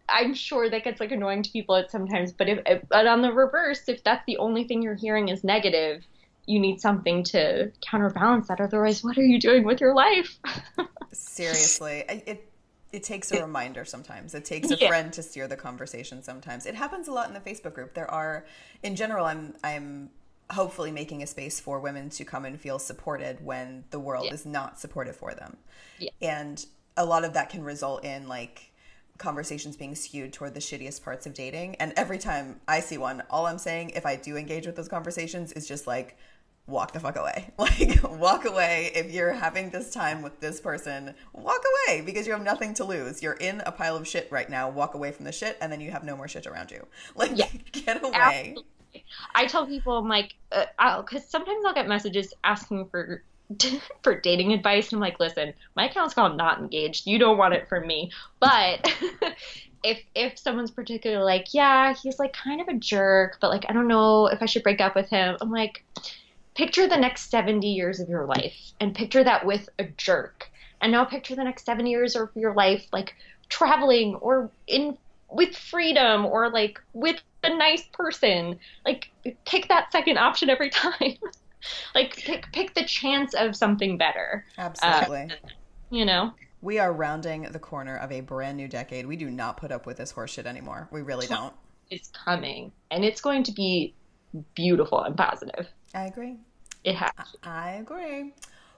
[0.09, 2.31] I'm sure that gets like annoying to people at sometimes.
[2.31, 5.43] But if, if but on the reverse, if that's the only thing you're hearing is
[5.43, 6.03] negative,
[6.47, 8.59] you need something to counterbalance that.
[8.59, 10.39] Otherwise, what are you doing with your life?
[11.11, 12.50] Seriously, it
[12.91, 14.33] it takes a reminder sometimes.
[14.33, 14.87] It takes a yeah.
[14.87, 16.65] friend to steer the conversation sometimes.
[16.65, 17.93] It happens a lot in the Facebook group.
[17.93, 18.45] There are
[18.83, 20.09] in general I'm I'm
[20.51, 24.33] hopefully making a space for women to come and feel supported when the world yeah.
[24.33, 25.57] is not supportive for them.
[25.97, 26.09] Yeah.
[26.21, 26.65] And
[26.97, 28.71] a lot of that can result in like
[29.17, 31.75] conversations being skewed toward the shittiest parts of dating.
[31.75, 34.89] And every time I see one, all I'm saying if I do engage with those
[34.89, 36.17] conversations is just like
[36.71, 37.49] walk the fuck away.
[37.61, 38.91] Like, walk away.
[38.95, 42.83] If you're having this time with this person, walk away because you have nothing to
[42.83, 43.21] lose.
[43.21, 44.69] You're in a pile of shit right now.
[44.69, 46.85] Walk away from the shit, and then you have no more shit around you.
[47.15, 47.47] Like, yeah.
[47.71, 48.15] get away.
[48.15, 49.05] Absolutely.
[49.35, 53.23] I tell people, I'm like, because uh, sometimes I'll get messages asking for
[54.01, 57.05] for dating advice, and I'm like, listen, my account's called not engaged.
[57.05, 58.91] You don't want it from me, but.
[59.83, 63.73] if if someone's particularly like, yeah, he's like kind of a jerk, but like I
[63.73, 65.37] don't know if I should break up with him.
[65.41, 65.83] I'm like,
[66.55, 70.49] picture the next 70 years of your life and picture that with a jerk.
[70.81, 73.13] And now picture the next seven years of your life like
[73.49, 74.97] traveling or in
[75.29, 78.59] with freedom or like with a nice person.
[78.85, 79.11] Like
[79.45, 81.17] pick that second option every time.
[81.95, 84.45] like pick pick the chance of something better.
[84.57, 85.31] Absolutely.
[85.31, 85.49] Uh,
[85.89, 86.33] you know.
[86.63, 89.07] We are rounding the corner of a brand new decade.
[89.07, 90.87] We do not put up with this horseshit anymore.
[90.91, 91.53] We really don't.
[91.89, 93.95] It's coming, and it's going to be
[94.55, 95.67] beautiful and positive.
[95.93, 96.37] I agree.
[96.83, 97.11] It has.
[97.43, 98.33] I agree.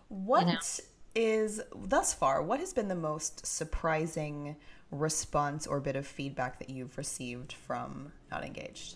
[0.09, 0.79] What
[1.15, 2.41] is thus far?
[2.41, 4.55] What has been the most surprising
[4.91, 8.95] response or bit of feedback that you've received from Not Engaged?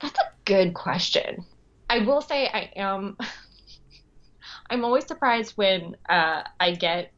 [0.00, 1.44] That's a good question.
[1.90, 3.16] I will say I am.
[4.70, 7.12] I'm always surprised when uh, I get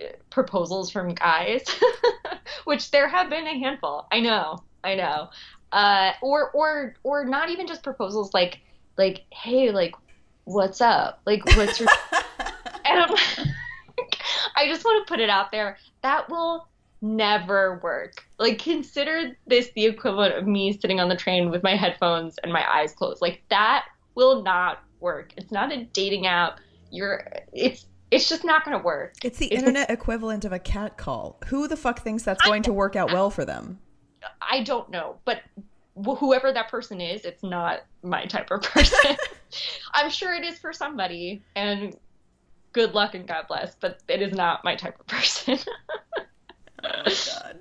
[0.00, 1.64] uh, proposals from guys,
[2.64, 4.06] which there have been a handful.
[4.10, 5.28] I know, I know.
[5.70, 8.60] Uh, or or or not even just proposals like
[8.98, 9.94] like, hey, like,
[10.44, 11.20] what's up?
[11.24, 11.88] Like, what's your.
[12.84, 14.18] and I'm like,
[14.56, 15.78] I just want to put it out there.
[16.02, 16.68] That will
[17.00, 18.26] never work.
[18.38, 22.52] Like, consider this the equivalent of me sitting on the train with my headphones and
[22.52, 23.22] my eyes closed.
[23.22, 25.32] Like, that will not work.
[25.36, 26.58] It's not a dating app.
[26.90, 29.14] You're, it's, it's just not going to work.
[29.22, 31.38] It's the it's, internet equivalent of a cat call.
[31.46, 33.78] Who the fuck thinks that's going to work out well for them?
[34.40, 35.42] I don't know, but
[36.04, 39.16] whoever that person is, it's not my type of person.
[39.92, 41.96] I'm sure it is for somebody, and
[42.72, 45.58] good luck and God bless, but it is not my type of person.
[46.84, 47.58] oh God.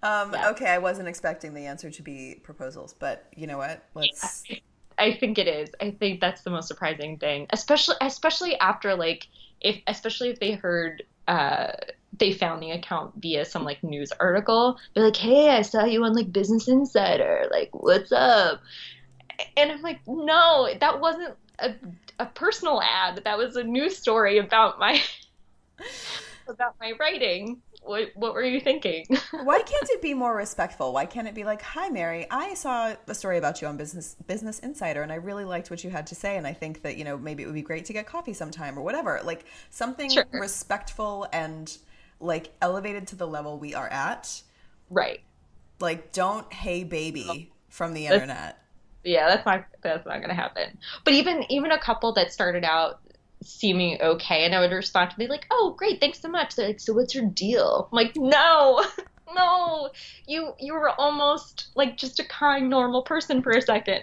[0.00, 0.50] Um, yeah.
[0.50, 3.84] Okay, I wasn't expecting the answer to be proposals, but you know what?
[3.94, 4.44] Let's.
[4.96, 5.70] I think it is.
[5.80, 9.28] I think that's the most surprising thing, especially especially after like
[9.60, 11.72] if especially if they heard uh,
[12.18, 14.78] they found the account via some like news article.
[14.94, 17.46] They're like, "Hey, I saw you on like Business Insider.
[17.50, 18.60] Like, what's up?"
[19.56, 21.74] And I'm like, "No, that wasn't a
[22.18, 23.22] a personal ad.
[23.24, 25.00] That was a news story about my
[26.48, 29.06] about my writing." What, what were you thinking?
[29.30, 30.92] Why can't it be more respectful?
[30.92, 34.16] Why can't it be like, "Hi, Mary, I saw a story about you on Business
[34.26, 36.96] Business Insider, and I really liked what you had to say, and I think that
[36.96, 40.10] you know maybe it would be great to get coffee sometime or whatever." Like something
[40.10, 40.26] sure.
[40.32, 41.76] respectful and
[42.20, 44.42] like elevated to the level we are at.
[44.90, 45.20] Right.
[45.80, 48.58] Like, don't "Hey, baby" from the internet.
[49.04, 50.76] yeah, that's not that's not gonna happen.
[51.04, 53.00] But even even a couple that started out
[53.42, 56.54] seeming okay and I would respond to be like, Oh, great, thanks so much.
[56.54, 57.88] They're like, So what's your deal?
[57.90, 58.84] I'm like, No,
[59.34, 59.90] no.
[60.26, 64.02] You you were almost like just a kind, normal person for a second.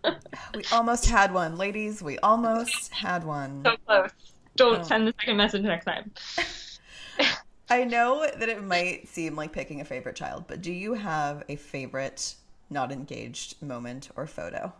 [0.54, 1.56] we almost had one.
[1.56, 3.62] Ladies, we almost had one.
[3.64, 4.10] So close.
[4.56, 4.84] Don't oh.
[4.84, 6.12] send the second message next time.
[7.70, 11.42] I know that it might seem like picking a favorite child, but do you have
[11.48, 12.34] a favorite
[12.68, 14.72] not engaged moment or photo?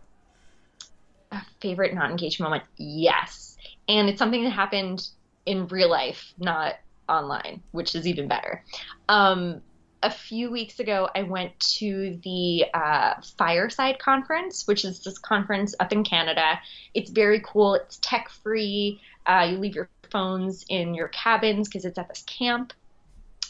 [1.31, 2.63] A favorite not engaged moment?
[2.77, 3.52] Yes
[3.87, 5.07] and it's something that happened
[5.45, 6.75] in real life, not
[7.09, 8.63] online, which is even better.
[9.09, 9.61] Um,
[10.01, 15.73] a few weeks ago, I went to the uh, Fireside Conference, which is this conference
[15.79, 16.59] up in Canada.
[16.93, 17.75] It's very cool.
[17.75, 18.99] It's tech free.
[19.25, 22.73] Uh, you leave your phones in your cabins because it's at this camp.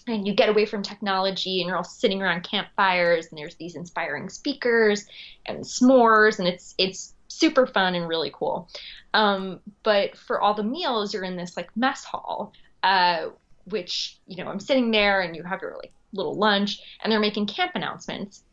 [0.06, 3.76] And you get away from technology, and you're all sitting around campfires, and there's these
[3.76, 5.08] inspiring speakers
[5.46, 8.70] and s'mores, and it's it's super fun and really cool.
[9.14, 13.30] Um, but for all the meals, you're in this like mess hall, uh,
[13.66, 17.20] which you know I'm sitting there and you have your like little lunch, and they're
[17.20, 18.44] making camp announcements,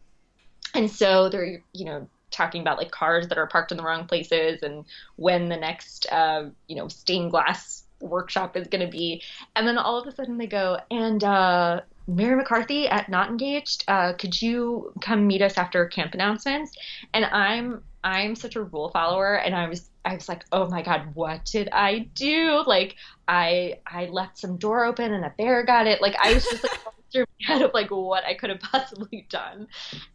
[0.75, 4.07] and so they're you know talking about like cars that are parked in the wrong
[4.07, 4.85] places and
[5.17, 9.23] when the next uh, you know stained glass workshop is going to be,
[9.57, 11.23] and then all of a sudden they go and.
[11.25, 16.73] Uh, Mary McCarthy at Not Engaged, uh, could you come meet us after camp announcements?
[17.15, 20.83] And I'm I'm such a rule follower and I was I was like, "Oh my
[20.83, 22.97] god, what did I do?" Like
[23.29, 26.01] I I left some door open and a bear got it.
[26.01, 26.73] Like I was just like
[27.13, 29.69] through my head of like what I could have possibly done.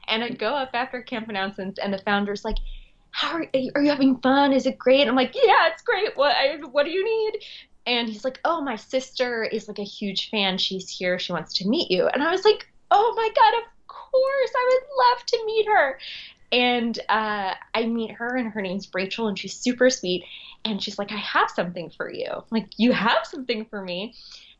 [0.08, 2.58] And I'd go up after camp announcements and the founder's like,
[3.12, 4.52] "How are you, are you having fun?
[4.52, 6.18] Is it great?" I'm like, "Yeah, it's great.
[6.18, 7.40] What I, what do you need?"
[7.86, 10.58] And he's like, "Oh, my sister is like a huge fan.
[10.58, 11.20] She's here.
[11.20, 14.52] She wants to meet you." And I was like, "Oh my god, of course.
[14.56, 16.00] I would love to meet her."
[16.52, 20.24] And uh, I meet her, and her name's Rachel, and she's super sweet.
[20.64, 22.44] And she's like, I have something for you.
[22.50, 24.16] Like, you have something for me.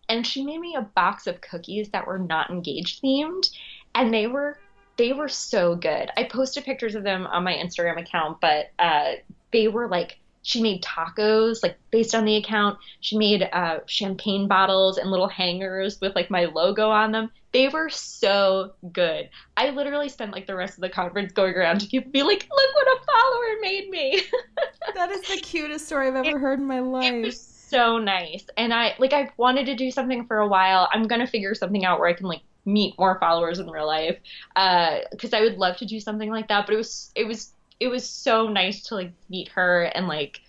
[0.08, 3.50] And she made me a box of cookies that were not engaged themed,
[3.96, 4.60] and they were
[4.98, 6.10] they were so good.
[6.16, 9.14] I posted pictures of them on my Instagram account, but uh,
[9.52, 12.78] they were like she made tacos like based on the account.
[13.00, 17.32] She made uh, champagne bottles and little hangers with like my logo on them.
[17.52, 19.32] They were so good.
[19.58, 22.48] I literally spent like the rest of the conference going around to people be like,
[22.48, 24.22] "Look what a follower made me."
[24.94, 27.12] that is the cutest story I've ever it, heard in my life.
[27.12, 30.88] It was so nice, and I like I've wanted to do something for a while.
[30.94, 34.18] I'm gonna figure something out where I can like meet more followers in real life
[34.54, 36.68] because uh, I would love to do something like that.
[36.68, 40.42] But it was it was it was so nice to like meet her and like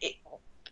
[0.00, 0.14] it,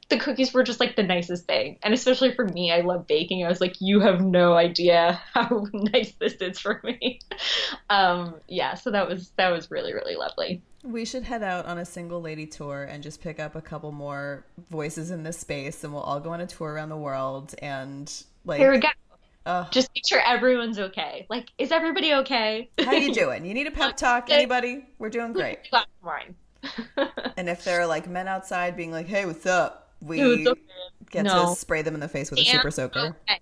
[0.09, 1.79] the cookies were just like the nicest thing.
[1.83, 3.45] And especially for me i love baking.
[3.45, 7.21] I was like you have no idea how nice this is for me.
[7.89, 10.63] Um yeah so that was that was really really lovely.
[10.83, 13.93] We should head out on a single lady tour and just pick up a couple
[13.93, 17.55] more voices in this space and we'll all go on a tour around the world
[17.61, 18.11] and
[18.45, 18.89] like here we go
[19.47, 21.27] uh, just make sure everyone's okay.
[21.31, 22.71] Like, is everybody okay?
[22.79, 23.47] How you doing?
[23.47, 24.31] You need a pep talk?
[24.31, 24.85] Anybody?
[24.99, 25.59] We're doing great.
[26.05, 26.35] Wine.
[27.37, 30.61] and if there are like men outside being like, "Hey, what's up?" We okay.
[31.11, 31.51] get no.
[31.51, 33.17] to spray them in the face with a super soaker.
[33.31, 33.41] Okay.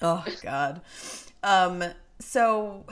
[0.00, 0.80] oh God.
[1.42, 1.84] Um.
[2.18, 2.86] So,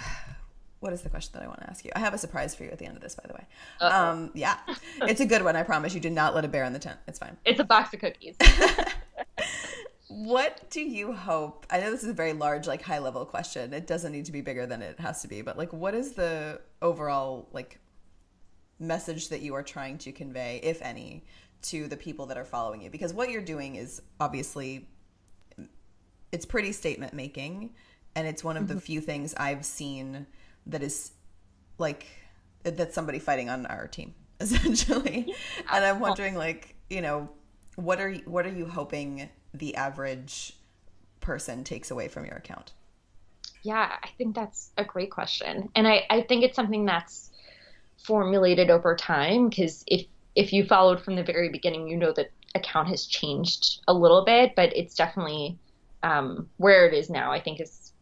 [0.81, 1.91] what is the question that I want to ask you?
[1.97, 3.47] I have a surprise for you at the end of this, by the way.
[3.81, 4.11] Uh-oh.
[4.11, 4.31] Um.
[4.35, 4.59] Yeah,
[5.03, 5.57] it's a good one.
[5.57, 5.95] I promise.
[5.95, 6.99] You did not let a bear in the tent.
[7.07, 7.38] It's fine.
[7.47, 8.37] It's a box of cookies.
[10.09, 11.66] What do you hope?
[11.71, 13.75] I know this is a very large, like high level question.
[13.75, 16.12] It doesn't need to be bigger than it has to be, but like, what is
[16.12, 17.79] the overall like
[18.79, 21.25] message that you are trying to convey, if any,
[21.61, 22.88] to the people that are following you?
[22.88, 24.88] Because what you're doing is obviously
[26.33, 27.71] it's pretty statement making
[28.14, 28.75] and it's one of mm-hmm.
[28.75, 30.27] the few things I've seen
[30.66, 31.12] that is
[31.79, 32.07] like
[32.64, 35.35] that's somebody fighting on our team essentially.
[35.71, 37.29] And I'm wondering like, you know,
[37.77, 40.55] what are you, what are you hoping the average
[41.21, 42.73] person takes away from your account?
[43.62, 45.68] Yeah, I think that's a great question.
[45.75, 47.31] And I, I think it's something that's
[48.05, 52.31] formulated over time because if if you followed from the very beginning, you know that
[52.55, 55.59] account has changed a little bit, but it's definitely
[56.03, 57.33] um, where it is now.
[57.33, 57.92] I think is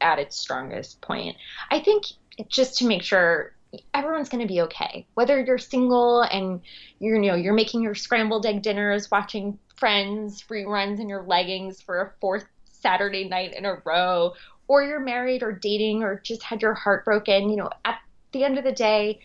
[0.00, 1.36] at its strongest point.
[1.70, 2.04] I think
[2.48, 3.52] just to make sure
[3.94, 6.60] everyone's going to be okay, whether you're single and
[6.98, 11.82] you're you know you're making your scrambled egg dinners, watching Friends reruns in your leggings
[11.82, 14.32] for a fourth Saturday night in a row,
[14.68, 17.50] or you're married or dating or just had your heart broken.
[17.50, 17.98] You know, at
[18.30, 19.18] the end of the day,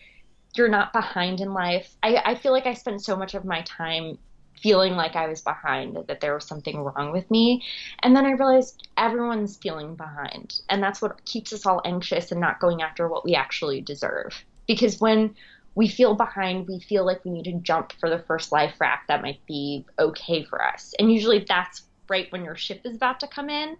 [0.56, 1.94] you're not behind in life.
[2.02, 4.18] I, I feel like I spent so much of my time
[4.60, 7.62] feeling like I was behind, that there was something wrong with me.
[8.00, 10.60] And then I realized everyone's feeling behind.
[10.68, 14.44] And that's what keeps us all anxious and not going after what we actually deserve.
[14.66, 15.36] Because when
[15.78, 19.06] we feel behind, we feel like we need to jump for the first life raft
[19.06, 20.92] that might be okay for us.
[20.98, 23.76] And usually that's right when your ship is about to come in.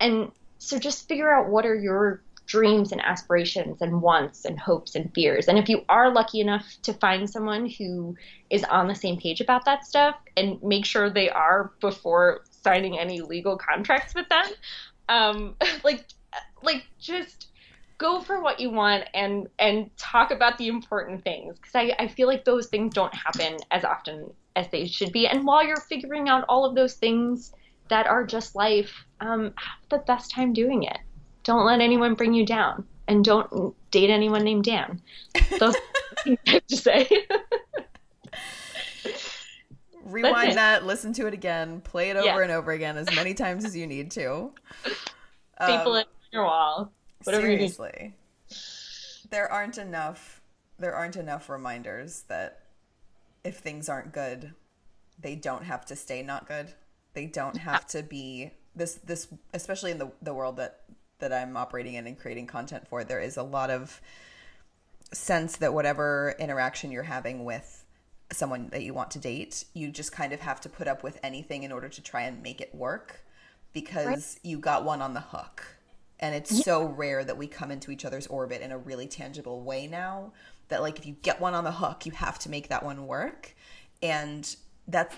[0.00, 4.94] And so just figure out what are your dreams and aspirations and wants and hopes
[4.94, 5.46] and fears.
[5.46, 8.16] And if you are lucky enough to find someone who
[8.48, 12.98] is on the same page about that stuff and make sure they are before signing
[12.98, 14.46] any legal contracts with them,
[15.10, 16.06] um, like
[16.62, 17.48] like just
[17.98, 22.08] go for what you want and and talk about the important things because I, I
[22.08, 25.26] feel like those things don't happen as often as they should be.
[25.26, 27.52] And while you're figuring out all of those things
[27.88, 30.98] that are just life, um, have the best time doing it.
[31.42, 35.02] Don't let anyone bring you down, and don't date anyone named Dan.
[35.58, 35.76] Those
[36.24, 37.08] things I have to say.
[40.04, 42.40] Rewind that, listen to it again, play it over yeah.
[42.42, 44.52] and over again as many times as you need to.
[44.84, 46.92] People um, on your wall.
[47.24, 48.14] Whatever seriously,
[49.30, 50.40] there aren't enough.
[50.78, 52.62] There aren't enough reminders that
[53.44, 54.54] if things aren't good,
[55.20, 56.72] they don't have to stay not good.
[57.12, 60.80] They don't have to be this this especially in the the world that
[61.20, 63.04] that I'm operating in and creating content for.
[63.04, 64.00] There is a lot of
[65.12, 67.84] sense that whatever interaction you're having with
[68.32, 71.20] someone that you want to date, you just kind of have to put up with
[71.22, 73.20] anything in order to try and make it work
[73.72, 74.38] because right.
[74.42, 75.64] you got one on the hook.
[76.20, 76.62] And it's yeah.
[76.62, 80.32] so rare that we come into each other's orbit in a really tangible way now
[80.68, 83.06] that like if you get one on the hook, you have to make that one
[83.06, 83.54] work.
[84.02, 84.54] And
[84.88, 85.14] that's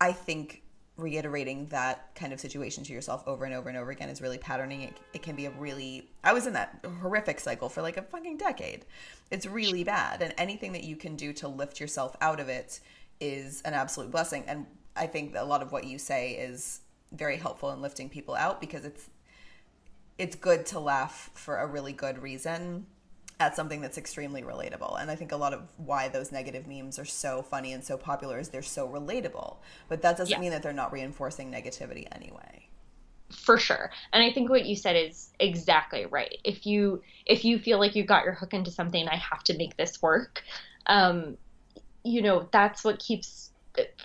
[0.00, 0.62] I think
[0.96, 4.38] reiterating that kind of situation to yourself over and over and over again is really
[4.38, 4.82] patterning.
[4.82, 8.02] It, it can be a really, I was in that horrific cycle for like a
[8.02, 8.84] fucking decade.
[9.30, 10.22] It's really bad.
[10.22, 12.80] And anything that you can do to lift yourself out of it
[13.20, 14.44] is an absolute blessing.
[14.46, 16.80] And I think a lot of what you say is
[17.12, 19.08] very helpful in lifting people out because it's,
[20.22, 22.86] it's good to laugh for a really good reason
[23.40, 25.02] at something that's extremely relatable.
[25.02, 27.96] And I think a lot of why those negative memes are so funny and so
[27.96, 29.56] popular is they're so relatable.
[29.88, 30.38] But that doesn't yeah.
[30.38, 32.68] mean that they're not reinforcing negativity anyway.
[33.32, 33.90] For sure.
[34.12, 36.38] And I think what you said is exactly right.
[36.44, 39.56] If you if you feel like you got your hook into something, I have to
[39.56, 40.44] make this work.
[40.86, 41.36] Um,
[42.04, 43.50] you know, that's what keeps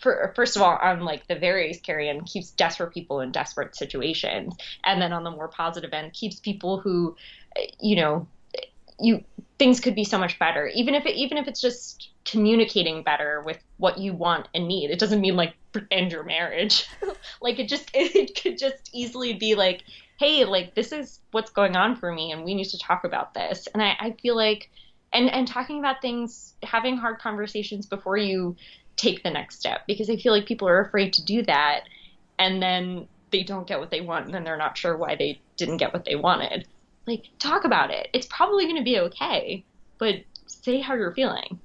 [0.02, 3.76] for, first of all, on like the various carry end, keeps desperate people in desperate
[3.76, 7.16] situations, and then on the more positive end, keeps people who,
[7.80, 8.28] you know,
[9.00, 9.24] you
[9.60, 10.68] things could be so much better.
[10.74, 14.92] Even if it even if it's just communicating better with what you want and need.
[14.92, 15.56] It doesn't mean like
[15.92, 16.88] end your marriage.
[17.42, 19.84] Like it just it could just easily be like
[20.18, 23.34] hey like this is what's going on for me and we need to talk about
[23.34, 23.68] this.
[23.74, 24.70] And i, I feel like
[25.14, 28.56] and and talking about things having hard conversations before you
[28.98, 31.82] take the next step because i feel like people are afraid to do that
[32.40, 35.40] and then they don't get what they want and then they're not sure why they
[35.56, 36.68] didn't get what they wanted
[37.08, 38.10] like talk about it.
[38.14, 39.64] It's probably going to be okay,
[39.98, 41.60] but say how you're feeling.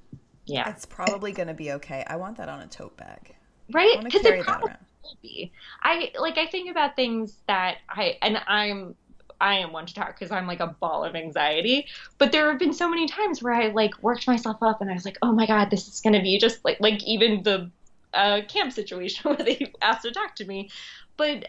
[0.45, 0.69] Yeah.
[0.69, 2.03] It's probably going to be okay.
[2.07, 3.35] I want that on a tote bag.
[3.71, 4.01] Right?
[4.03, 4.71] Because it probably
[5.03, 5.51] will be.
[5.81, 8.95] I like I think about things that I and I'm
[9.43, 11.85] I am one to talk because I'm like a ball of anxiety.
[12.17, 14.93] But there have been so many times where I like worked myself up and I
[14.93, 17.69] was like, oh my god, this is gonna be just like like even the
[18.13, 20.69] uh, camp situation where they asked to talk to me.
[21.17, 21.45] But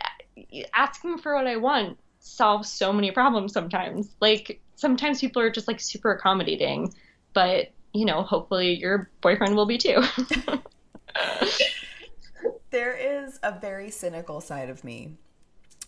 [0.74, 4.08] asking for what I want solves so many problems sometimes.
[4.20, 6.92] Like sometimes people are just like super accommodating,
[7.32, 10.02] but you know, hopefully your boyfriend will be too.
[12.70, 15.16] there is a very cynical side of me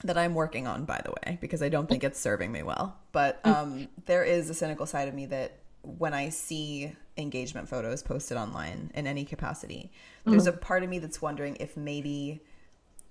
[0.04, 2.96] that I'm working on, by the way, because I don't think it's serving me well.
[3.12, 8.02] But um, there is a cynical side of me that when I see engagement photos
[8.02, 9.90] posted online in any capacity,
[10.24, 10.56] there's mm-hmm.
[10.56, 12.42] a part of me that's wondering if maybe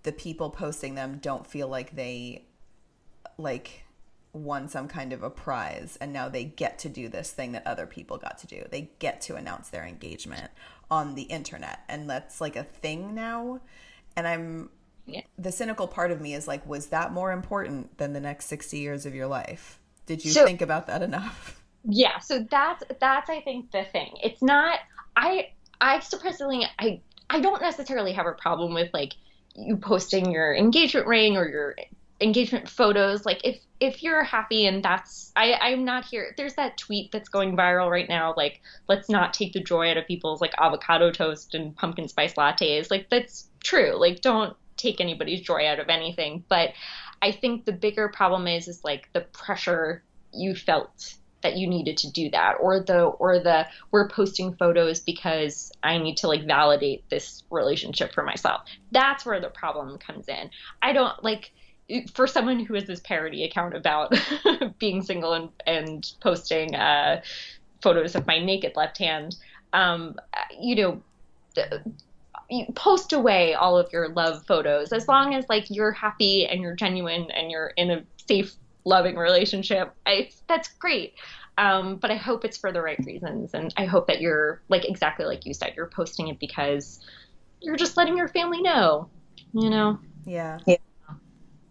[0.04, 2.46] the people posting them don't feel like they
[3.38, 3.86] like
[4.34, 7.66] won some kind of a prize and now they get to do this thing that
[7.66, 8.64] other people got to do.
[8.70, 10.52] They get to announce their engagement
[10.92, 13.62] on the internet and that's like a thing now.
[14.16, 14.70] And I'm
[15.06, 15.22] yeah.
[15.38, 18.78] the cynical part of me is like was that more important than the next 60
[18.78, 19.80] years of your life?
[20.06, 21.62] Did you so, think about that enough?
[21.88, 24.16] Yeah, so that's that's I think the thing.
[24.24, 24.80] It's not
[25.16, 25.50] I
[25.80, 29.14] I surprisingly I I don't necessarily have a problem with like
[29.56, 31.76] you posting your engagement ring or your
[32.22, 36.78] engagement photos like if if you're happy and that's i i'm not here there's that
[36.78, 40.40] tweet that's going viral right now like let's not take the joy out of people's
[40.40, 45.68] like avocado toast and pumpkin spice lattes like that's true like don't take anybody's joy
[45.68, 46.72] out of anything but
[47.22, 50.04] i think the bigger problem is is like the pressure
[50.34, 51.16] you felt
[51.46, 56.00] that you needed to do that or the or the we're posting photos because I
[56.00, 58.64] need to like validate this relationship for myself.
[58.92, 60.50] That's where the problem comes in.
[60.82, 61.52] I don't like
[62.14, 64.16] for someone who has this parody account about
[64.80, 67.22] being single and, and posting uh,
[67.82, 69.36] photos of my naked left hand,
[69.72, 70.16] um,
[70.60, 71.02] you know,
[72.50, 76.62] you post away all of your love photos as long as like you're happy and
[76.62, 78.54] you're genuine and you're in a safe
[78.86, 81.16] loving relationship, I, that's great.
[81.58, 83.54] Um, but I hope it's for the right reasons.
[83.54, 87.00] And I hope that you're, like, exactly like you said, you're posting it because
[87.62, 89.10] you're just letting your family know,
[89.54, 90.00] you know?
[90.26, 90.60] Yeah.
[90.68, 90.76] yeah.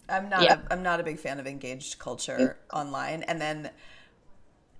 [0.08, 0.42] I'm not.
[0.42, 0.60] Yeah.
[0.68, 3.22] A, I'm not a big fan of engaged culture online.
[3.24, 3.70] And then,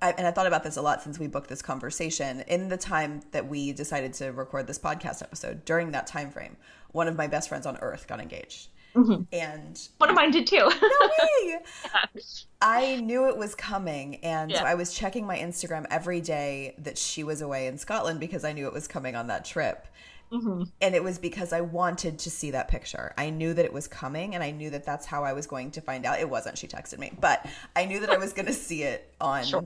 [0.04, 2.42] I, and I thought about this a lot since we booked this conversation.
[2.42, 6.58] In the time that we decided to record this podcast episode, during that time frame,
[6.92, 9.22] one of my best friends on earth got engaged, Mm-hmm.
[9.32, 10.56] And one of mine did too.
[10.58, 11.10] no
[11.48, 11.58] way.
[12.62, 14.16] I knew it was coming.
[14.16, 14.60] And yeah.
[14.60, 18.44] so I was checking my Instagram every day that she was away in Scotland because
[18.44, 19.88] I knew it was coming on that trip.
[20.32, 20.62] Mm-hmm.
[20.80, 23.12] And it was because I wanted to see that picture.
[23.18, 25.72] I knew that it was coming and I knew that that's how I was going
[25.72, 26.20] to find out.
[26.20, 27.44] It wasn't, she texted me, but
[27.74, 29.64] I knew that I was going to see it on sure.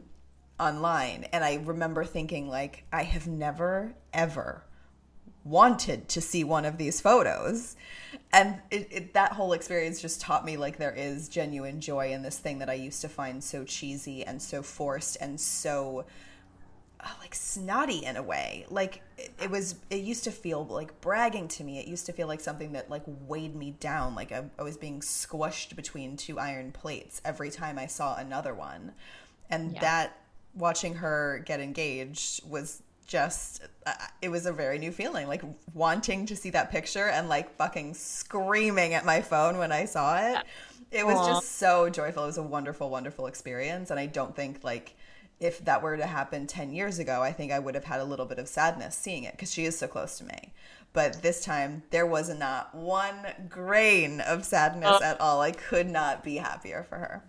[0.59, 1.25] Online.
[1.33, 4.65] And I remember thinking like I have never ever
[5.45, 7.77] wanted to see one of these photos
[8.33, 12.23] and it, it, that whole experience just taught me like there is genuine joy in
[12.23, 16.05] this thing that i used to find so cheesy and so forced and so
[17.01, 21.01] uh, like snotty in a way like it, it, was it used to feel like
[21.01, 24.33] bragging to me it used to feel like something that like weighed me down like
[24.33, 28.93] I, I was being squished between two iron plates every time i saw another one
[29.49, 29.81] and yeah.
[29.81, 30.17] that
[30.59, 35.43] watching her get engaged was just uh, it was a very new feeling like
[35.73, 40.19] wanting to see that picture and like fucking screaming at my phone when i saw
[40.19, 40.45] it.
[40.91, 41.27] It was Aww.
[41.29, 42.23] just so joyful.
[42.23, 44.95] It was a wonderful wonderful experience and i don't think like
[45.41, 48.05] if that were to happen 10 years ago i think i would have had a
[48.05, 50.53] little bit of sadness seeing it because she is so close to me.
[50.93, 55.41] But this time there was not one grain of sadness at all.
[55.41, 57.23] I could not be happier for her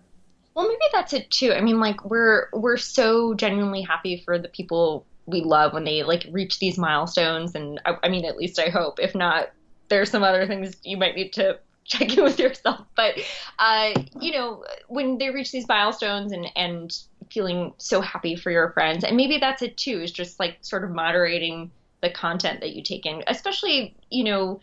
[0.60, 1.52] well maybe that's it too.
[1.52, 6.02] I mean like we're we're so genuinely happy for the people we love when they
[6.02, 7.54] like reach these milestones.
[7.54, 8.98] And I, I, mean at least i hope.
[9.00, 9.50] If not
[9.88, 12.86] there's some other things you might need to check in with yourself.
[12.94, 13.14] But
[13.58, 16.96] uh, you know when they reach these milestones and and
[17.30, 20.82] feeling so happy for your friends and maybe that's it too is just like sort
[20.82, 21.70] of moderating
[22.02, 23.24] the content that you take in.
[23.28, 24.60] Especially you know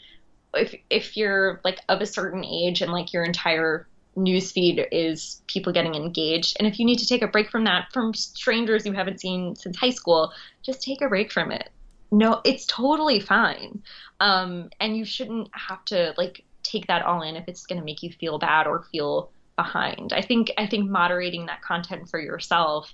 [0.53, 3.87] if if you're like of a certain age and like your entire
[4.18, 6.57] newsfeed is people getting engaged.
[6.59, 9.55] And if you need to take a break from that, from strangers you haven't seen
[9.55, 11.70] since high school, just take a break from it.
[12.11, 13.84] No, it's totally fine.
[14.20, 17.86] Um, and you shouldn't have to like take that all in if it's going to
[17.86, 20.13] make you feel bad or feel behind.
[20.13, 22.93] I think I think moderating that content for yourself,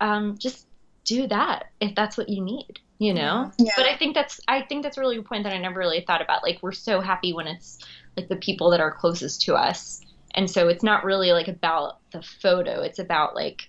[0.00, 0.66] um, just
[1.04, 3.72] do that if that's what you need you know yeah.
[3.76, 6.22] but i think that's i think that's really a point that i never really thought
[6.22, 7.78] about like we're so happy when it's
[8.16, 10.00] like the people that are closest to us
[10.34, 12.80] and so it's not really like about the photo.
[12.82, 13.68] It's about like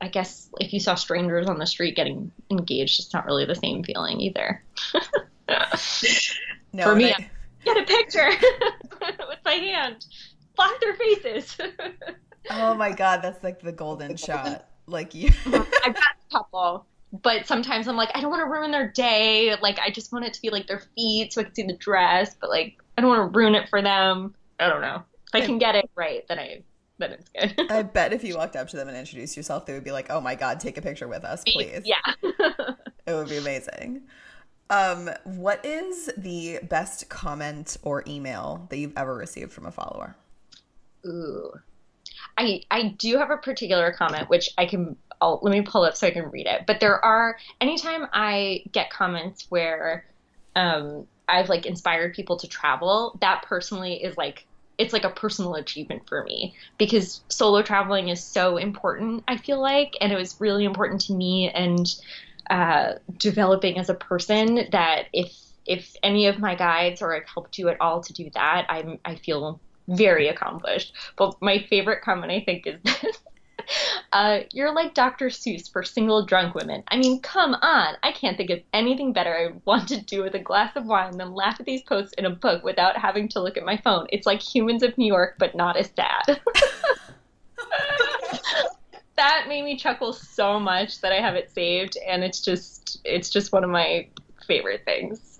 [0.00, 3.54] i guess if you saw strangers on the street getting engaged it's not really the
[3.54, 4.62] same feeling either.
[6.72, 7.30] No, for me I...
[7.64, 8.28] get a picture
[9.28, 10.04] with my hand.
[10.56, 11.56] Block their faces.
[12.50, 14.68] Oh my god that's like the golden shot.
[14.86, 16.86] Like you i've got a couple
[17.22, 19.54] but sometimes i'm like i don't want to ruin their day.
[19.62, 21.76] Like i just want it to be like their feet so i can see the
[21.76, 24.34] dress but like i don't want to ruin it for them.
[24.58, 25.04] I don't know
[25.34, 26.62] if I can get it right, then I
[26.98, 27.66] then it's good.
[27.70, 30.06] I bet if you walked up to them and introduced yourself, they would be like,
[30.10, 31.96] "Oh my god, take a picture with us, please." Yeah.
[33.06, 34.02] it would be amazing.
[34.70, 40.16] Um, what is the best comment or email that you've ever received from a follower?
[41.06, 41.52] Ooh.
[42.38, 45.96] I I do have a particular comment which I can I'll, let me pull up
[45.96, 46.62] so I can read it.
[46.66, 50.06] But there are anytime I get comments where
[50.56, 54.46] um, I've like inspired people to travel, that personally is like
[54.78, 59.24] it's like a personal achievement for me because solo traveling is so important.
[59.28, 61.86] I feel like, and it was really important to me and
[62.50, 65.32] uh, developing as a person that if
[65.66, 68.98] if any of my guides or I've helped you at all to do that, I'm
[69.04, 70.92] I feel very accomplished.
[71.16, 73.18] But my favorite comment I think is this.
[74.12, 75.26] Uh, you're like Dr.
[75.26, 76.82] Seuss for single drunk women.
[76.88, 77.94] I mean, come on.
[78.02, 81.18] I can't think of anything better I want to do with a glass of wine
[81.18, 84.06] than laugh at these posts in a book without having to look at my phone.
[84.10, 86.40] It's like Humans of New York, but not as sad.
[89.16, 93.30] that made me chuckle so much that I have it saved, and it's just it's
[93.30, 94.08] just one of my
[94.46, 95.38] favorite things.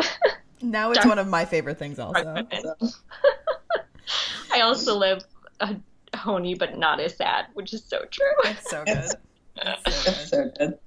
[0.63, 2.47] now it's one of my favorite things also.
[4.53, 5.25] I also live
[5.61, 5.77] a
[6.15, 8.33] honey, but not as sad, which is so true.
[8.45, 9.11] It's so good.
[9.57, 10.29] It's so good.
[10.29, 10.79] so good.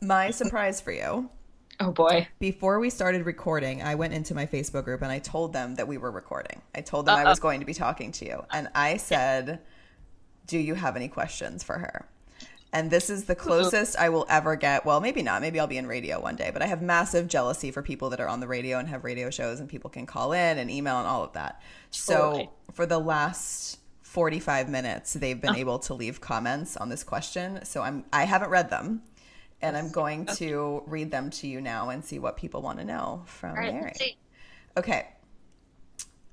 [0.00, 1.30] My surprise for you.
[1.80, 2.28] Oh boy.
[2.38, 5.88] Before we started recording, I went into my Facebook group and I told them that
[5.88, 6.62] we were recording.
[6.74, 7.22] I told them Uh-oh.
[7.22, 8.44] I was going to be talking to you.
[8.52, 9.60] And I said,
[10.46, 12.06] Do you have any questions for her?
[12.72, 14.84] And this is the closest I will ever get.
[14.84, 15.40] Well, maybe not.
[15.40, 18.20] Maybe I'll be in radio one day, but I have massive jealousy for people that
[18.20, 20.98] are on the radio and have radio shows and people can call in and email
[20.98, 21.62] and all of that.
[21.90, 23.78] So for the last
[24.14, 25.58] 45 minutes, they've been oh.
[25.58, 27.64] able to leave comments on this question.
[27.64, 29.02] So I'm I haven't read them.
[29.60, 32.84] And I'm going to read them to you now and see what people want to
[32.84, 34.18] know from right, Mary.
[34.76, 35.08] Okay.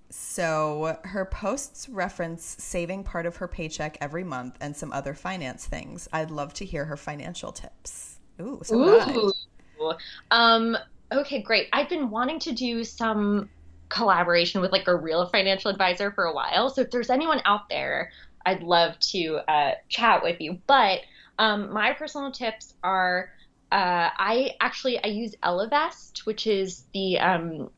[0.09, 5.65] So her posts reference saving part of her paycheck every month and some other finance
[5.65, 6.09] things.
[6.11, 8.19] I'd love to hear her financial tips.
[8.41, 9.33] Ooh, so
[9.79, 9.93] Ooh.
[10.29, 10.77] Um,
[11.11, 11.69] okay, great.
[11.71, 13.49] I've been wanting to do some
[13.91, 16.69] collaboration with like a real financial advisor for a while.
[16.69, 18.11] So if there's anyone out there,
[18.45, 20.59] I'd love to uh, chat with you.
[20.65, 21.01] But
[21.37, 23.29] um, my personal tips are
[23.71, 27.69] uh, I actually I use Ellevest, which is the um,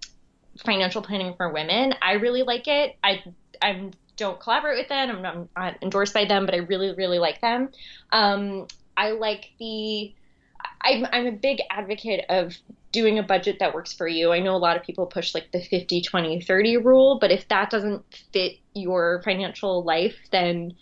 [0.64, 1.94] financial planning for women.
[2.02, 2.96] I really like it.
[3.04, 3.24] I
[3.62, 5.10] I don't collaborate with them.
[5.10, 7.70] I'm not, I'm not endorsed by them, but I really really like them.
[8.12, 10.14] Um, I like the.
[10.82, 12.58] I'm I'm a big advocate of
[12.92, 14.32] doing a budget that works for you.
[14.32, 17.48] I know a lot of people push like the 50 20 30 rule, but if
[17.48, 20.74] that doesn't fit your financial life, then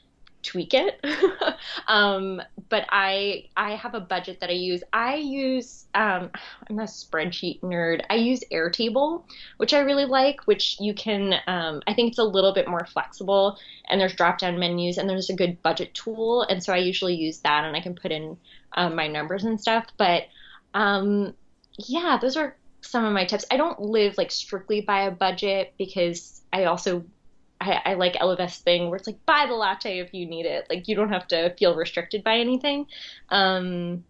[0.44, 1.04] tweak it.
[1.88, 4.84] um, but I I have a budget that I use.
[4.94, 6.32] I use um,
[6.70, 8.02] I'm a spreadsheet nerd.
[8.10, 9.24] I use Airtable,
[9.58, 10.48] which I really like.
[10.48, 13.58] Which you can um, I think it's a little bit more flexible,
[13.90, 16.44] and there's drop down menus, and there's a good budget tool.
[16.44, 18.38] And so I usually use that, and I can put in
[18.74, 19.86] um, my numbers and stuff.
[19.98, 20.24] But
[20.74, 21.34] um,
[21.78, 23.46] yeah, those are some of my tips.
[23.52, 27.06] I don't live like strictly by a budget because I also
[27.62, 30.68] I, I like Ellevest thing where it's like buy the latte if you need it.
[30.70, 32.88] Like you don't have to feel restricted by anything.
[33.30, 34.04] Um,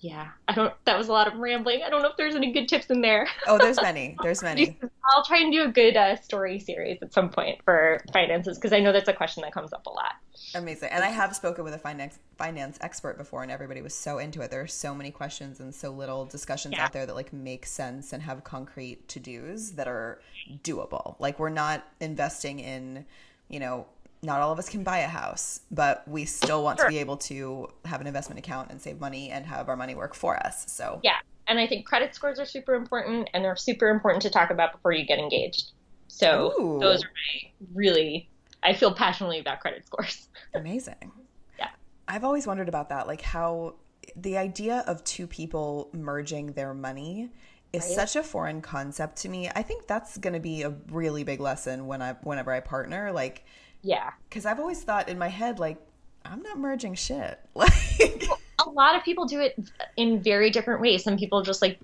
[0.00, 0.74] yeah, I don't.
[0.84, 1.80] That was a lot of rambling.
[1.82, 3.26] I don't know if there's any good tips in there.
[3.46, 4.14] oh, there's many.
[4.22, 4.78] There's many.
[5.10, 8.74] I'll try and do a good uh, story series at some point for finances because
[8.74, 10.16] I know that's a question that comes up a lot.
[10.54, 10.90] Amazing.
[10.92, 14.42] And I have spoken with a finance finance expert before, and everybody was so into
[14.42, 14.50] it.
[14.50, 16.84] There are so many questions and so little discussions yeah.
[16.84, 20.20] out there that like make sense and have concrete to dos that are
[20.62, 21.16] doable.
[21.18, 23.06] Like we're not investing in,
[23.48, 23.86] you know,
[24.26, 26.86] not all of us can buy a house, but we still want sure.
[26.86, 29.94] to be able to have an investment account and save money and have our money
[29.94, 30.66] work for us.
[30.68, 31.16] So yeah,
[31.46, 34.72] and I think credit scores are super important, and they're super important to talk about
[34.72, 35.70] before you get engaged.
[36.08, 36.78] So Ooh.
[36.80, 38.28] those are my really
[38.62, 40.28] I feel passionately about credit scores.
[40.54, 41.12] Amazing.
[41.58, 41.68] Yeah.
[42.08, 43.76] I've always wondered about that, like how
[44.16, 47.30] the idea of two people merging their money
[47.72, 47.94] is right.
[48.08, 49.48] such a foreign concept to me.
[49.54, 53.12] I think that's going to be a really big lesson when I whenever I partner
[53.12, 53.44] like
[53.86, 54.10] yeah.
[54.30, 55.78] Cuz I've always thought in my head like
[56.24, 57.38] I'm not merging shit.
[57.54, 58.28] Like
[58.58, 59.56] a lot of people do it
[59.96, 61.04] in very different ways.
[61.04, 61.78] Some people just like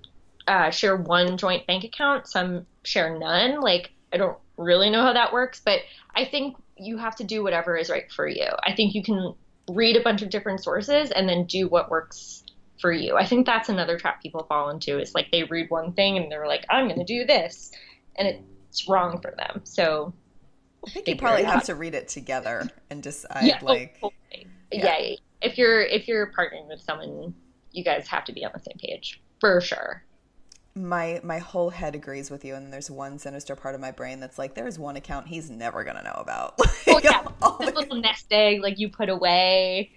[0.49, 3.61] uh, share one joint bank account, some share none.
[3.61, 5.81] Like I don't really know how that works, but
[6.15, 8.49] I think you have to do whatever is right for you.
[8.65, 9.35] I think you can
[9.69, 12.43] read a bunch of different sources and then do what works
[12.81, 13.17] for you.
[13.17, 16.31] I think that's another trap people fall into is like they read one thing and
[16.31, 17.71] they're like, I'm going to do this.
[18.17, 18.27] And
[18.69, 19.61] it's wrong for them.
[19.65, 20.13] So
[20.87, 24.47] I think you probably have to read it together and decide yeah, like, totally.
[24.73, 24.99] yeah.
[24.99, 25.17] yeah.
[25.41, 27.35] If you're, if you're partnering with someone,
[27.73, 30.05] you guys have to be on the same page for sure.
[30.75, 34.21] My my whole head agrees with you and there's one sinister part of my brain
[34.21, 36.59] that's like there's one account he's never gonna know about.
[36.87, 37.23] Well, yeah,
[37.61, 39.93] this little nest egg like you put away.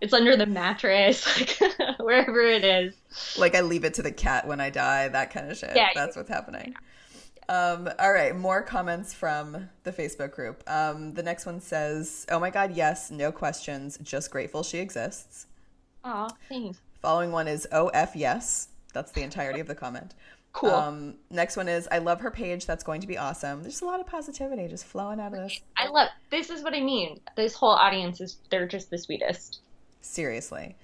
[0.00, 2.94] It's under the mattress like wherever it is.
[3.38, 5.72] Like i leave it to the cat when i die that kind of shit.
[5.74, 6.74] Yeah that's what's happening
[7.48, 10.62] Um, all right, more comments from the Facebook group.
[10.66, 15.46] Um, the next one says, "Oh my God, yes, no questions, just grateful she exists."
[16.04, 16.78] Aw, thanks.
[17.00, 20.14] Following one is "OF yes." That's the entirety of the comment.
[20.52, 20.70] Cool.
[20.70, 22.64] Um, next one is, "I love her page.
[22.64, 25.60] That's going to be awesome." There's a lot of positivity just flowing out of this.
[25.76, 27.20] I love this is what I mean.
[27.36, 29.60] This whole audience is they're just the sweetest.
[30.00, 30.76] Seriously.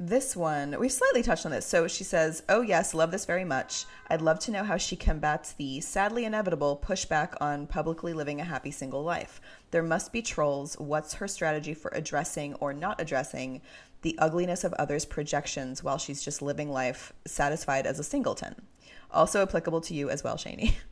[0.00, 1.66] This one, we've slightly touched on this.
[1.66, 3.84] So she says, Oh, yes, love this very much.
[4.08, 8.44] I'd love to know how she combats the sadly inevitable pushback on publicly living a
[8.44, 9.40] happy single life.
[9.72, 10.74] There must be trolls.
[10.78, 13.60] What's her strategy for addressing or not addressing
[14.02, 18.54] the ugliness of others' projections while she's just living life satisfied as a singleton?
[19.10, 20.74] Also applicable to you as well, Shani.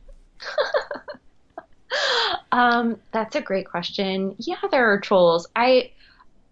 [2.51, 4.35] Um, that's a great question.
[4.39, 5.47] Yeah, there are trolls.
[5.55, 5.91] I,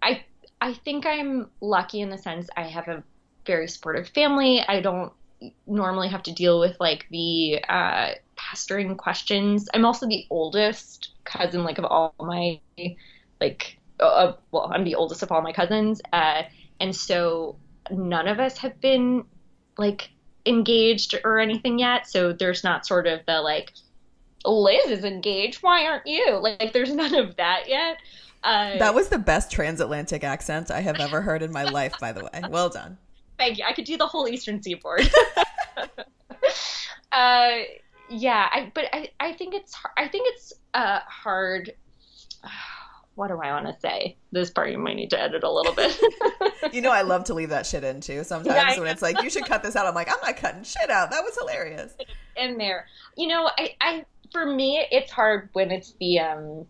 [0.02, 0.24] I,
[0.66, 3.04] I think I'm lucky in the sense I have a
[3.46, 4.64] very supportive family.
[4.68, 5.14] I don't
[5.68, 9.70] normally have to deal with like the uh, pastoring questions.
[9.76, 12.60] I'm also the oldest cousin, like of all my,
[13.40, 16.42] like, uh, well, I'm the oldest of all my cousins, uh,
[16.80, 17.58] and so
[17.92, 19.24] none of us have been
[19.78, 20.10] like
[20.48, 22.08] engaged or anything yet.
[22.08, 23.72] So there's not sort of the like
[24.44, 25.62] Liz is engaged.
[25.62, 26.40] Why aren't you?
[26.42, 27.98] Like, there's none of that yet.
[28.46, 32.12] Uh, that was the best transatlantic accent I have ever heard in my life, by
[32.12, 32.42] the way.
[32.50, 32.98] Well done.
[33.40, 33.66] Thank you.
[33.68, 35.02] I could do the whole Eastern Seaboard.
[37.12, 37.50] uh,
[38.08, 41.74] yeah, I, but I, I think it's I think it's uh, hard.
[43.16, 44.18] What do I want to say?
[44.34, 45.98] This part you might need to edit a little bit.
[46.74, 48.26] you know, I love to leave that shit in too.
[48.26, 50.64] Sometimes yeah, when it's like you should cut this out, I'm like, I'm not cutting
[50.64, 51.12] shit out.
[51.12, 51.94] That was hilarious.
[52.36, 56.66] In there, you know, I, I for me, it's hard when it's the um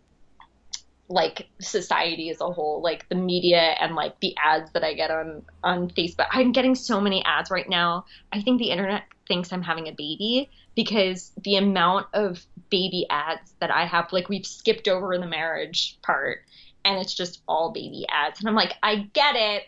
[1.08, 5.12] like society as a whole, like the media and like the ads that I get
[5.12, 6.28] on on Facebook.
[6.32, 8.06] I'm getting so many ads right now.
[8.32, 13.54] I think the internet thinks I'm having a baby because the amount of baby ads
[13.60, 16.40] that I have, like we've skipped over the marriage part
[16.84, 18.40] and it's just all baby ads.
[18.40, 19.64] And I'm like, I get it.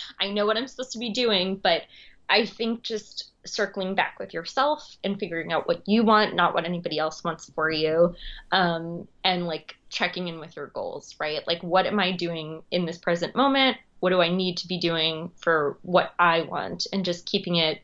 [0.20, 1.82] I know what I'm supposed to be doing, but
[2.28, 6.64] I think just circling back with yourself and figuring out what you want, not what
[6.64, 8.14] anybody else wants for you,
[8.52, 11.46] um, and like checking in with your goals, right?
[11.46, 13.78] Like, what am I doing in this present moment?
[14.00, 16.86] What do I need to be doing for what I want?
[16.92, 17.80] And just keeping it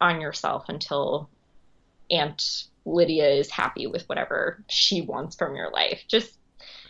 [0.00, 1.28] on yourself until
[2.10, 6.02] Aunt Lydia is happy with whatever she wants from your life.
[6.08, 6.36] Just,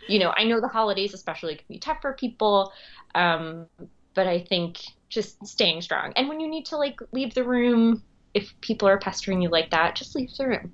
[0.07, 2.71] you know, I know the holidays especially can be tough for people,
[3.13, 3.67] um,
[4.15, 4.79] but I think
[5.13, 6.13] just staying strong.
[6.15, 8.03] And when you need to like leave the room,
[8.33, 10.73] if people are pestering you like that, just leave the room.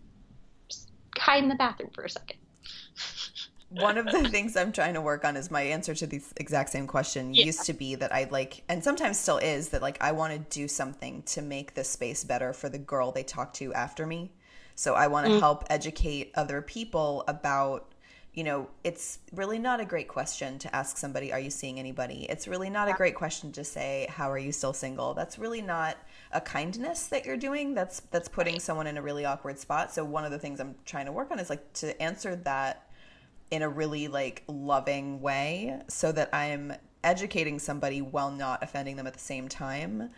[0.70, 2.38] Just hide in the bathroom for a second.
[3.70, 6.72] One of the things I'm trying to work on is my answer to the exact
[6.72, 7.46] same question yeah.
[7.46, 10.60] used to be that I like, and sometimes still is, that like I want to
[10.60, 14.32] do something to make this space better for the girl they talk to after me.
[14.74, 15.40] So I want to mm.
[15.40, 17.94] help educate other people about
[18.34, 22.26] you know, it's really not a great question to ask somebody, Are you seeing anybody?
[22.30, 25.14] It's really not a great question to say, How are you still single?
[25.14, 25.98] That's really not
[26.32, 27.74] a kindness that you're doing.
[27.74, 29.92] That's that's putting someone in a really awkward spot.
[29.94, 32.88] So one of the things I'm trying to work on is like to answer that
[33.50, 36.74] in a really like loving way so that I'm
[37.04, 40.10] educating somebody while not offending them at the same time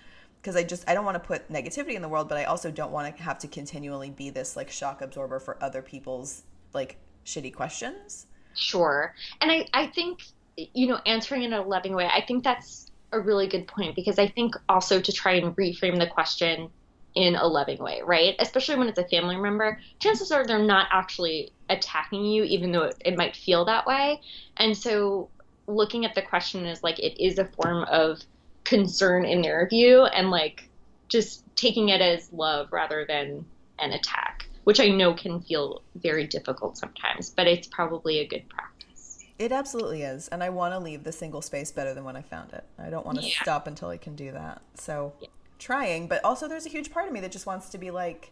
[0.42, 2.72] because I just I don't want to put negativity in the world, but I also
[2.72, 6.44] don't want to have to continually be this like shock absorber for other people's
[6.74, 8.28] like shitty questions.
[8.56, 9.14] Sure.
[9.40, 10.24] And I, I think,
[10.58, 14.20] you know, answering in a loving way, I think that's a really good point because
[14.20, 16.70] I think also to try and reframe the question
[17.14, 18.36] in a loving way, right?
[18.40, 22.84] Especially when it's a family member, chances are they're not actually attacking you, even though
[22.84, 24.22] it, it might feel that way.
[24.58, 25.30] And so
[25.68, 28.22] looking at the question as like it is a form of
[28.64, 30.70] concern in their view and like
[31.10, 33.46] just taking it as love rather than
[33.80, 38.48] an attack which I know can feel very difficult sometimes, but it's probably a good
[38.50, 39.20] practice.
[39.40, 40.28] It absolutely is.
[40.28, 42.64] And I want to leave the single space better than when I found it.
[42.78, 43.42] I don't want to yeah.
[43.42, 44.62] stop until I can do that.
[44.76, 45.30] So yeah.
[45.58, 48.32] trying, but also there's a huge part of me that just wants to be like,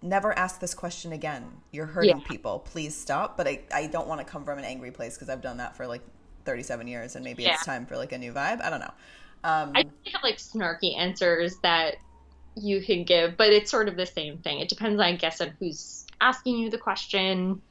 [0.00, 1.44] never ask this question again.
[1.72, 2.28] You're hurting yeah.
[2.28, 2.60] people.
[2.60, 3.36] Please stop.
[3.36, 5.76] But I, I don't want to come from an angry place because I've done that
[5.76, 6.02] for like
[6.44, 8.62] 37 years and maybe it's time for like a new vibe.
[8.62, 8.94] I don't know.
[9.44, 11.96] Um, I have like snarky answers that
[12.62, 14.60] you can give, but it's sort of the same thing.
[14.60, 17.62] It depends, I guess, on who's asking you the question.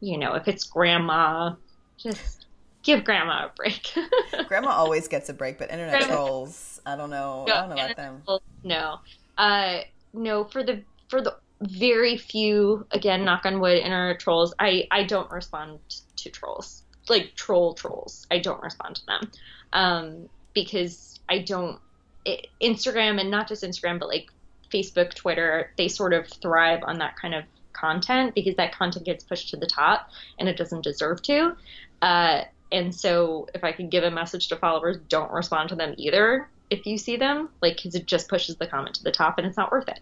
[0.00, 1.54] You know, if it's grandma,
[1.96, 2.46] just
[2.82, 3.92] give grandma a break.
[4.48, 7.44] grandma always gets a break, but internet grandma, trolls, I don't know.
[7.46, 8.22] No, I don't know about them.
[8.24, 8.98] Trolls, no,
[9.38, 9.78] uh,
[10.12, 10.44] no.
[10.44, 14.54] For the for the very few, again, knock on wood, internet trolls.
[14.58, 15.78] I I don't respond
[16.16, 18.26] to trolls like troll trolls.
[18.30, 19.30] I don't respond to them
[19.72, 21.78] um, because I don't.
[22.24, 24.30] It, Instagram and not just Instagram, but like
[24.76, 29.24] Facebook, Twitter, they sort of thrive on that kind of content because that content gets
[29.24, 31.56] pushed to the top and it doesn't deserve to.
[32.02, 35.94] Uh, and so if I could give a message to followers, don't respond to them
[35.96, 39.38] either if you see them, like, because it just pushes the comment to the top
[39.38, 40.00] and it's not worth it.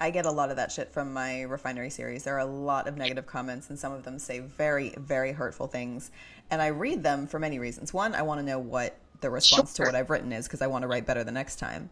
[0.00, 2.24] I get a lot of that shit from my refinery series.
[2.24, 5.66] There are a lot of negative comments, and some of them say very, very hurtful
[5.66, 6.10] things.
[6.50, 7.94] And I read them for many reasons.
[7.94, 9.86] One, I want to know what the response sure.
[9.86, 11.90] to what I've written is because I want to write better the next time.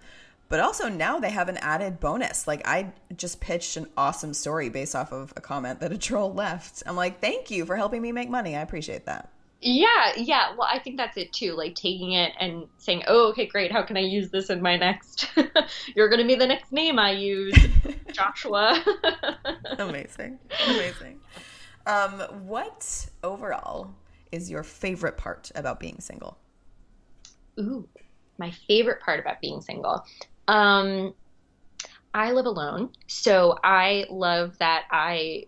[0.53, 2.47] But also now they have an added bonus.
[2.47, 6.35] Like I just pitched an awesome story based off of a comment that a troll
[6.35, 6.83] left.
[6.85, 8.55] I'm like, thank you for helping me make money.
[8.55, 9.31] I appreciate that.
[9.63, 10.55] Yeah, yeah.
[10.55, 11.55] Well, I think that's it too.
[11.55, 13.73] Like taking it and saying, "Oh, okay, great.
[13.73, 15.27] How can I use this in my next?
[15.97, 17.57] You're going to be the next name I use,
[18.13, 18.85] Joshua."
[19.79, 20.39] amazing,
[20.69, 21.19] amazing.
[21.87, 23.95] Um, what overall
[24.33, 26.37] is your favorite part about being single?
[27.59, 27.89] Ooh,
[28.37, 30.05] my favorite part about being single.
[30.49, 31.15] Um,
[32.15, 35.47] I live alone, so I love that I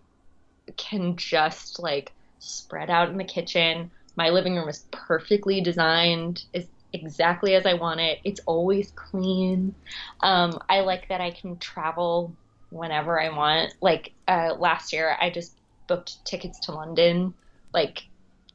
[0.77, 6.67] can just like spread out in the kitchen my living room is perfectly designed, is
[6.93, 8.19] exactly as I want it.
[8.23, 9.75] It's always clean.
[10.21, 12.33] Um, I like that I can travel
[12.69, 13.73] whenever I want.
[13.81, 17.33] Like uh, last year, I just booked tickets to London,
[17.73, 18.03] like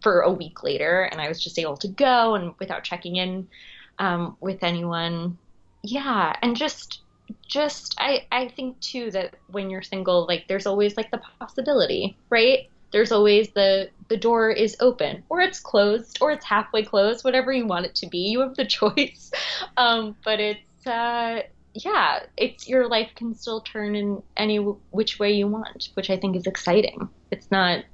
[0.03, 3.47] for a week later, and I was just able to go and without checking in
[3.99, 5.37] um, with anyone.
[5.83, 7.01] Yeah, and just
[7.47, 12.17] just I I think too that when you're single, like there's always like the possibility,
[12.29, 12.69] right?
[12.93, 17.53] there's always the the door is open or it's closed or it's halfway closed whatever
[17.53, 19.31] you want it to be you have the choice.
[19.77, 21.43] Um, but it's uh,
[21.75, 26.17] yeah it's your life can still turn in any which way you want which i
[26.17, 27.09] think is exciting.
[27.31, 27.85] It's not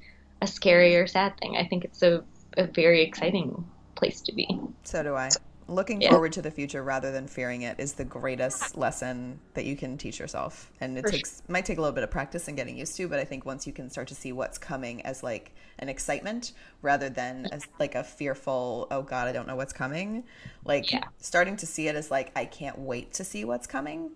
[0.43, 1.57] a scary or sad thing.
[1.57, 2.25] I think it's a,
[2.57, 4.49] a very exciting place to be.
[4.85, 5.29] So do i
[5.69, 6.11] looking yeah.
[6.11, 9.99] forward to the future rather than fearing it is the greatest lesson that you can
[9.99, 11.45] teach yourself and it For takes sure.
[11.49, 13.67] might take a little bit of practice and getting used to but i think once
[13.67, 16.53] you can start to see what's coming as like an excitement
[16.83, 17.73] rather than as mm-hmm.
[17.81, 20.25] like a fearful oh god i don't know what's coming
[20.65, 21.03] like yeah.
[21.19, 24.11] starting to see it as like i can't wait to see what's coming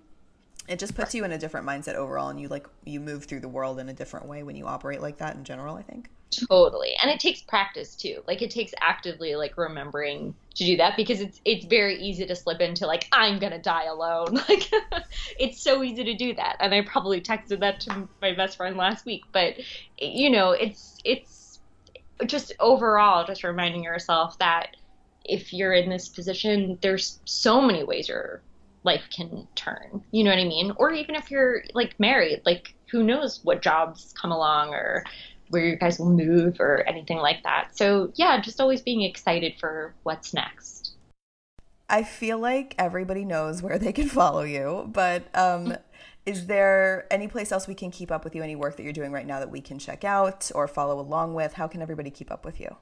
[0.69, 3.41] it just puts you in a different mindset overall and you like you move through
[3.41, 6.11] the world in a different way when you operate like that in general i think
[6.31, 6.95] totally.
[7.03, 8.23] And it takes practice too.
[8.27, 12.37] Like it takes actively like remembering to do that because it's it's very easy to
[12.37, 14.41] slip into like i'm gonna die alone.
[14.49, 14.69] Like
[15.39, 16.57] it's so easy to do that.
[16.61, 19.55] And i probably texted that to my best friend last week but
[19.99, 21.61] you know it's it's
[22.27, 24.77] just overall just reminding yourself that
[25.25, 28.43] if you're in this position there's so many ways your
[28.83, 30.03] life can turn.
[30.11, 30.73] You know what i mean?
[30.77, 35.05] Or even if you're like married like who knows what jobs come along or
[35.51, 37.77] where you guys will move or anything like that.
[37.77, 40.93] So, yeah, just always being excited for what's next.
[41.89, 45.77] I feel like everybody knows where they can follow you, but um,
[46.25, 48.43] is there any place else we can keep up with you?
[48.43, 51.35] Any work that you're doing right now that we can check out or follow along
[51.35, 51.55] with?
[51.55, 52.77] How can everybody keep up with you?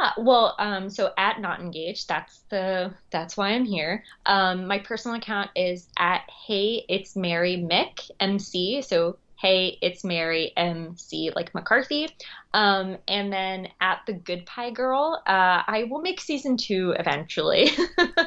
[0.00, 4.04] Yeah, well, um, so at not engaged, that's the that's why I'm here.
[4.26, 10.52] Um, my personal account is at hey it's Mary Mick MC, so hey, it's Mary
[10.56, 12.08] MC, like McCarthy.
[12.54, 17.70] Um, and then at The Good Pie Girl, uh, I will make season two eventually.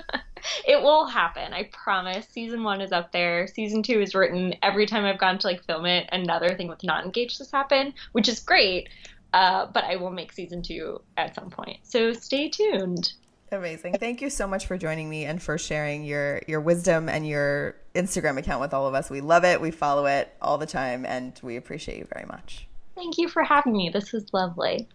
[0.68, 2.28] it will happen, I promise.
[2.28, 3.48] Season one is up there.
[3.48, 4.56] Season two is written.
[4.62, 7.94] Every time I've gone to like film it, another thing with not engaged has happened,
[8.12, 8.90] which is great.
[9.32, 11.78] Uh, but I will make season two at some point.
[11.84, 13.14] So stay tuned.
[13.52, 13.94] Amazing.
[14.00, 17.76] Thank you so much for joining me and for sharing your your wisdom and your
[17.94, 19.10] Instagram account with all of us.
[19.10, 19.62] We love it.
[19.62, 22.68] We follow it all the time and we appreciate you very much.
[22.96, 23.90] Thank you for having me.
[23.90, 24.88] This was lovely.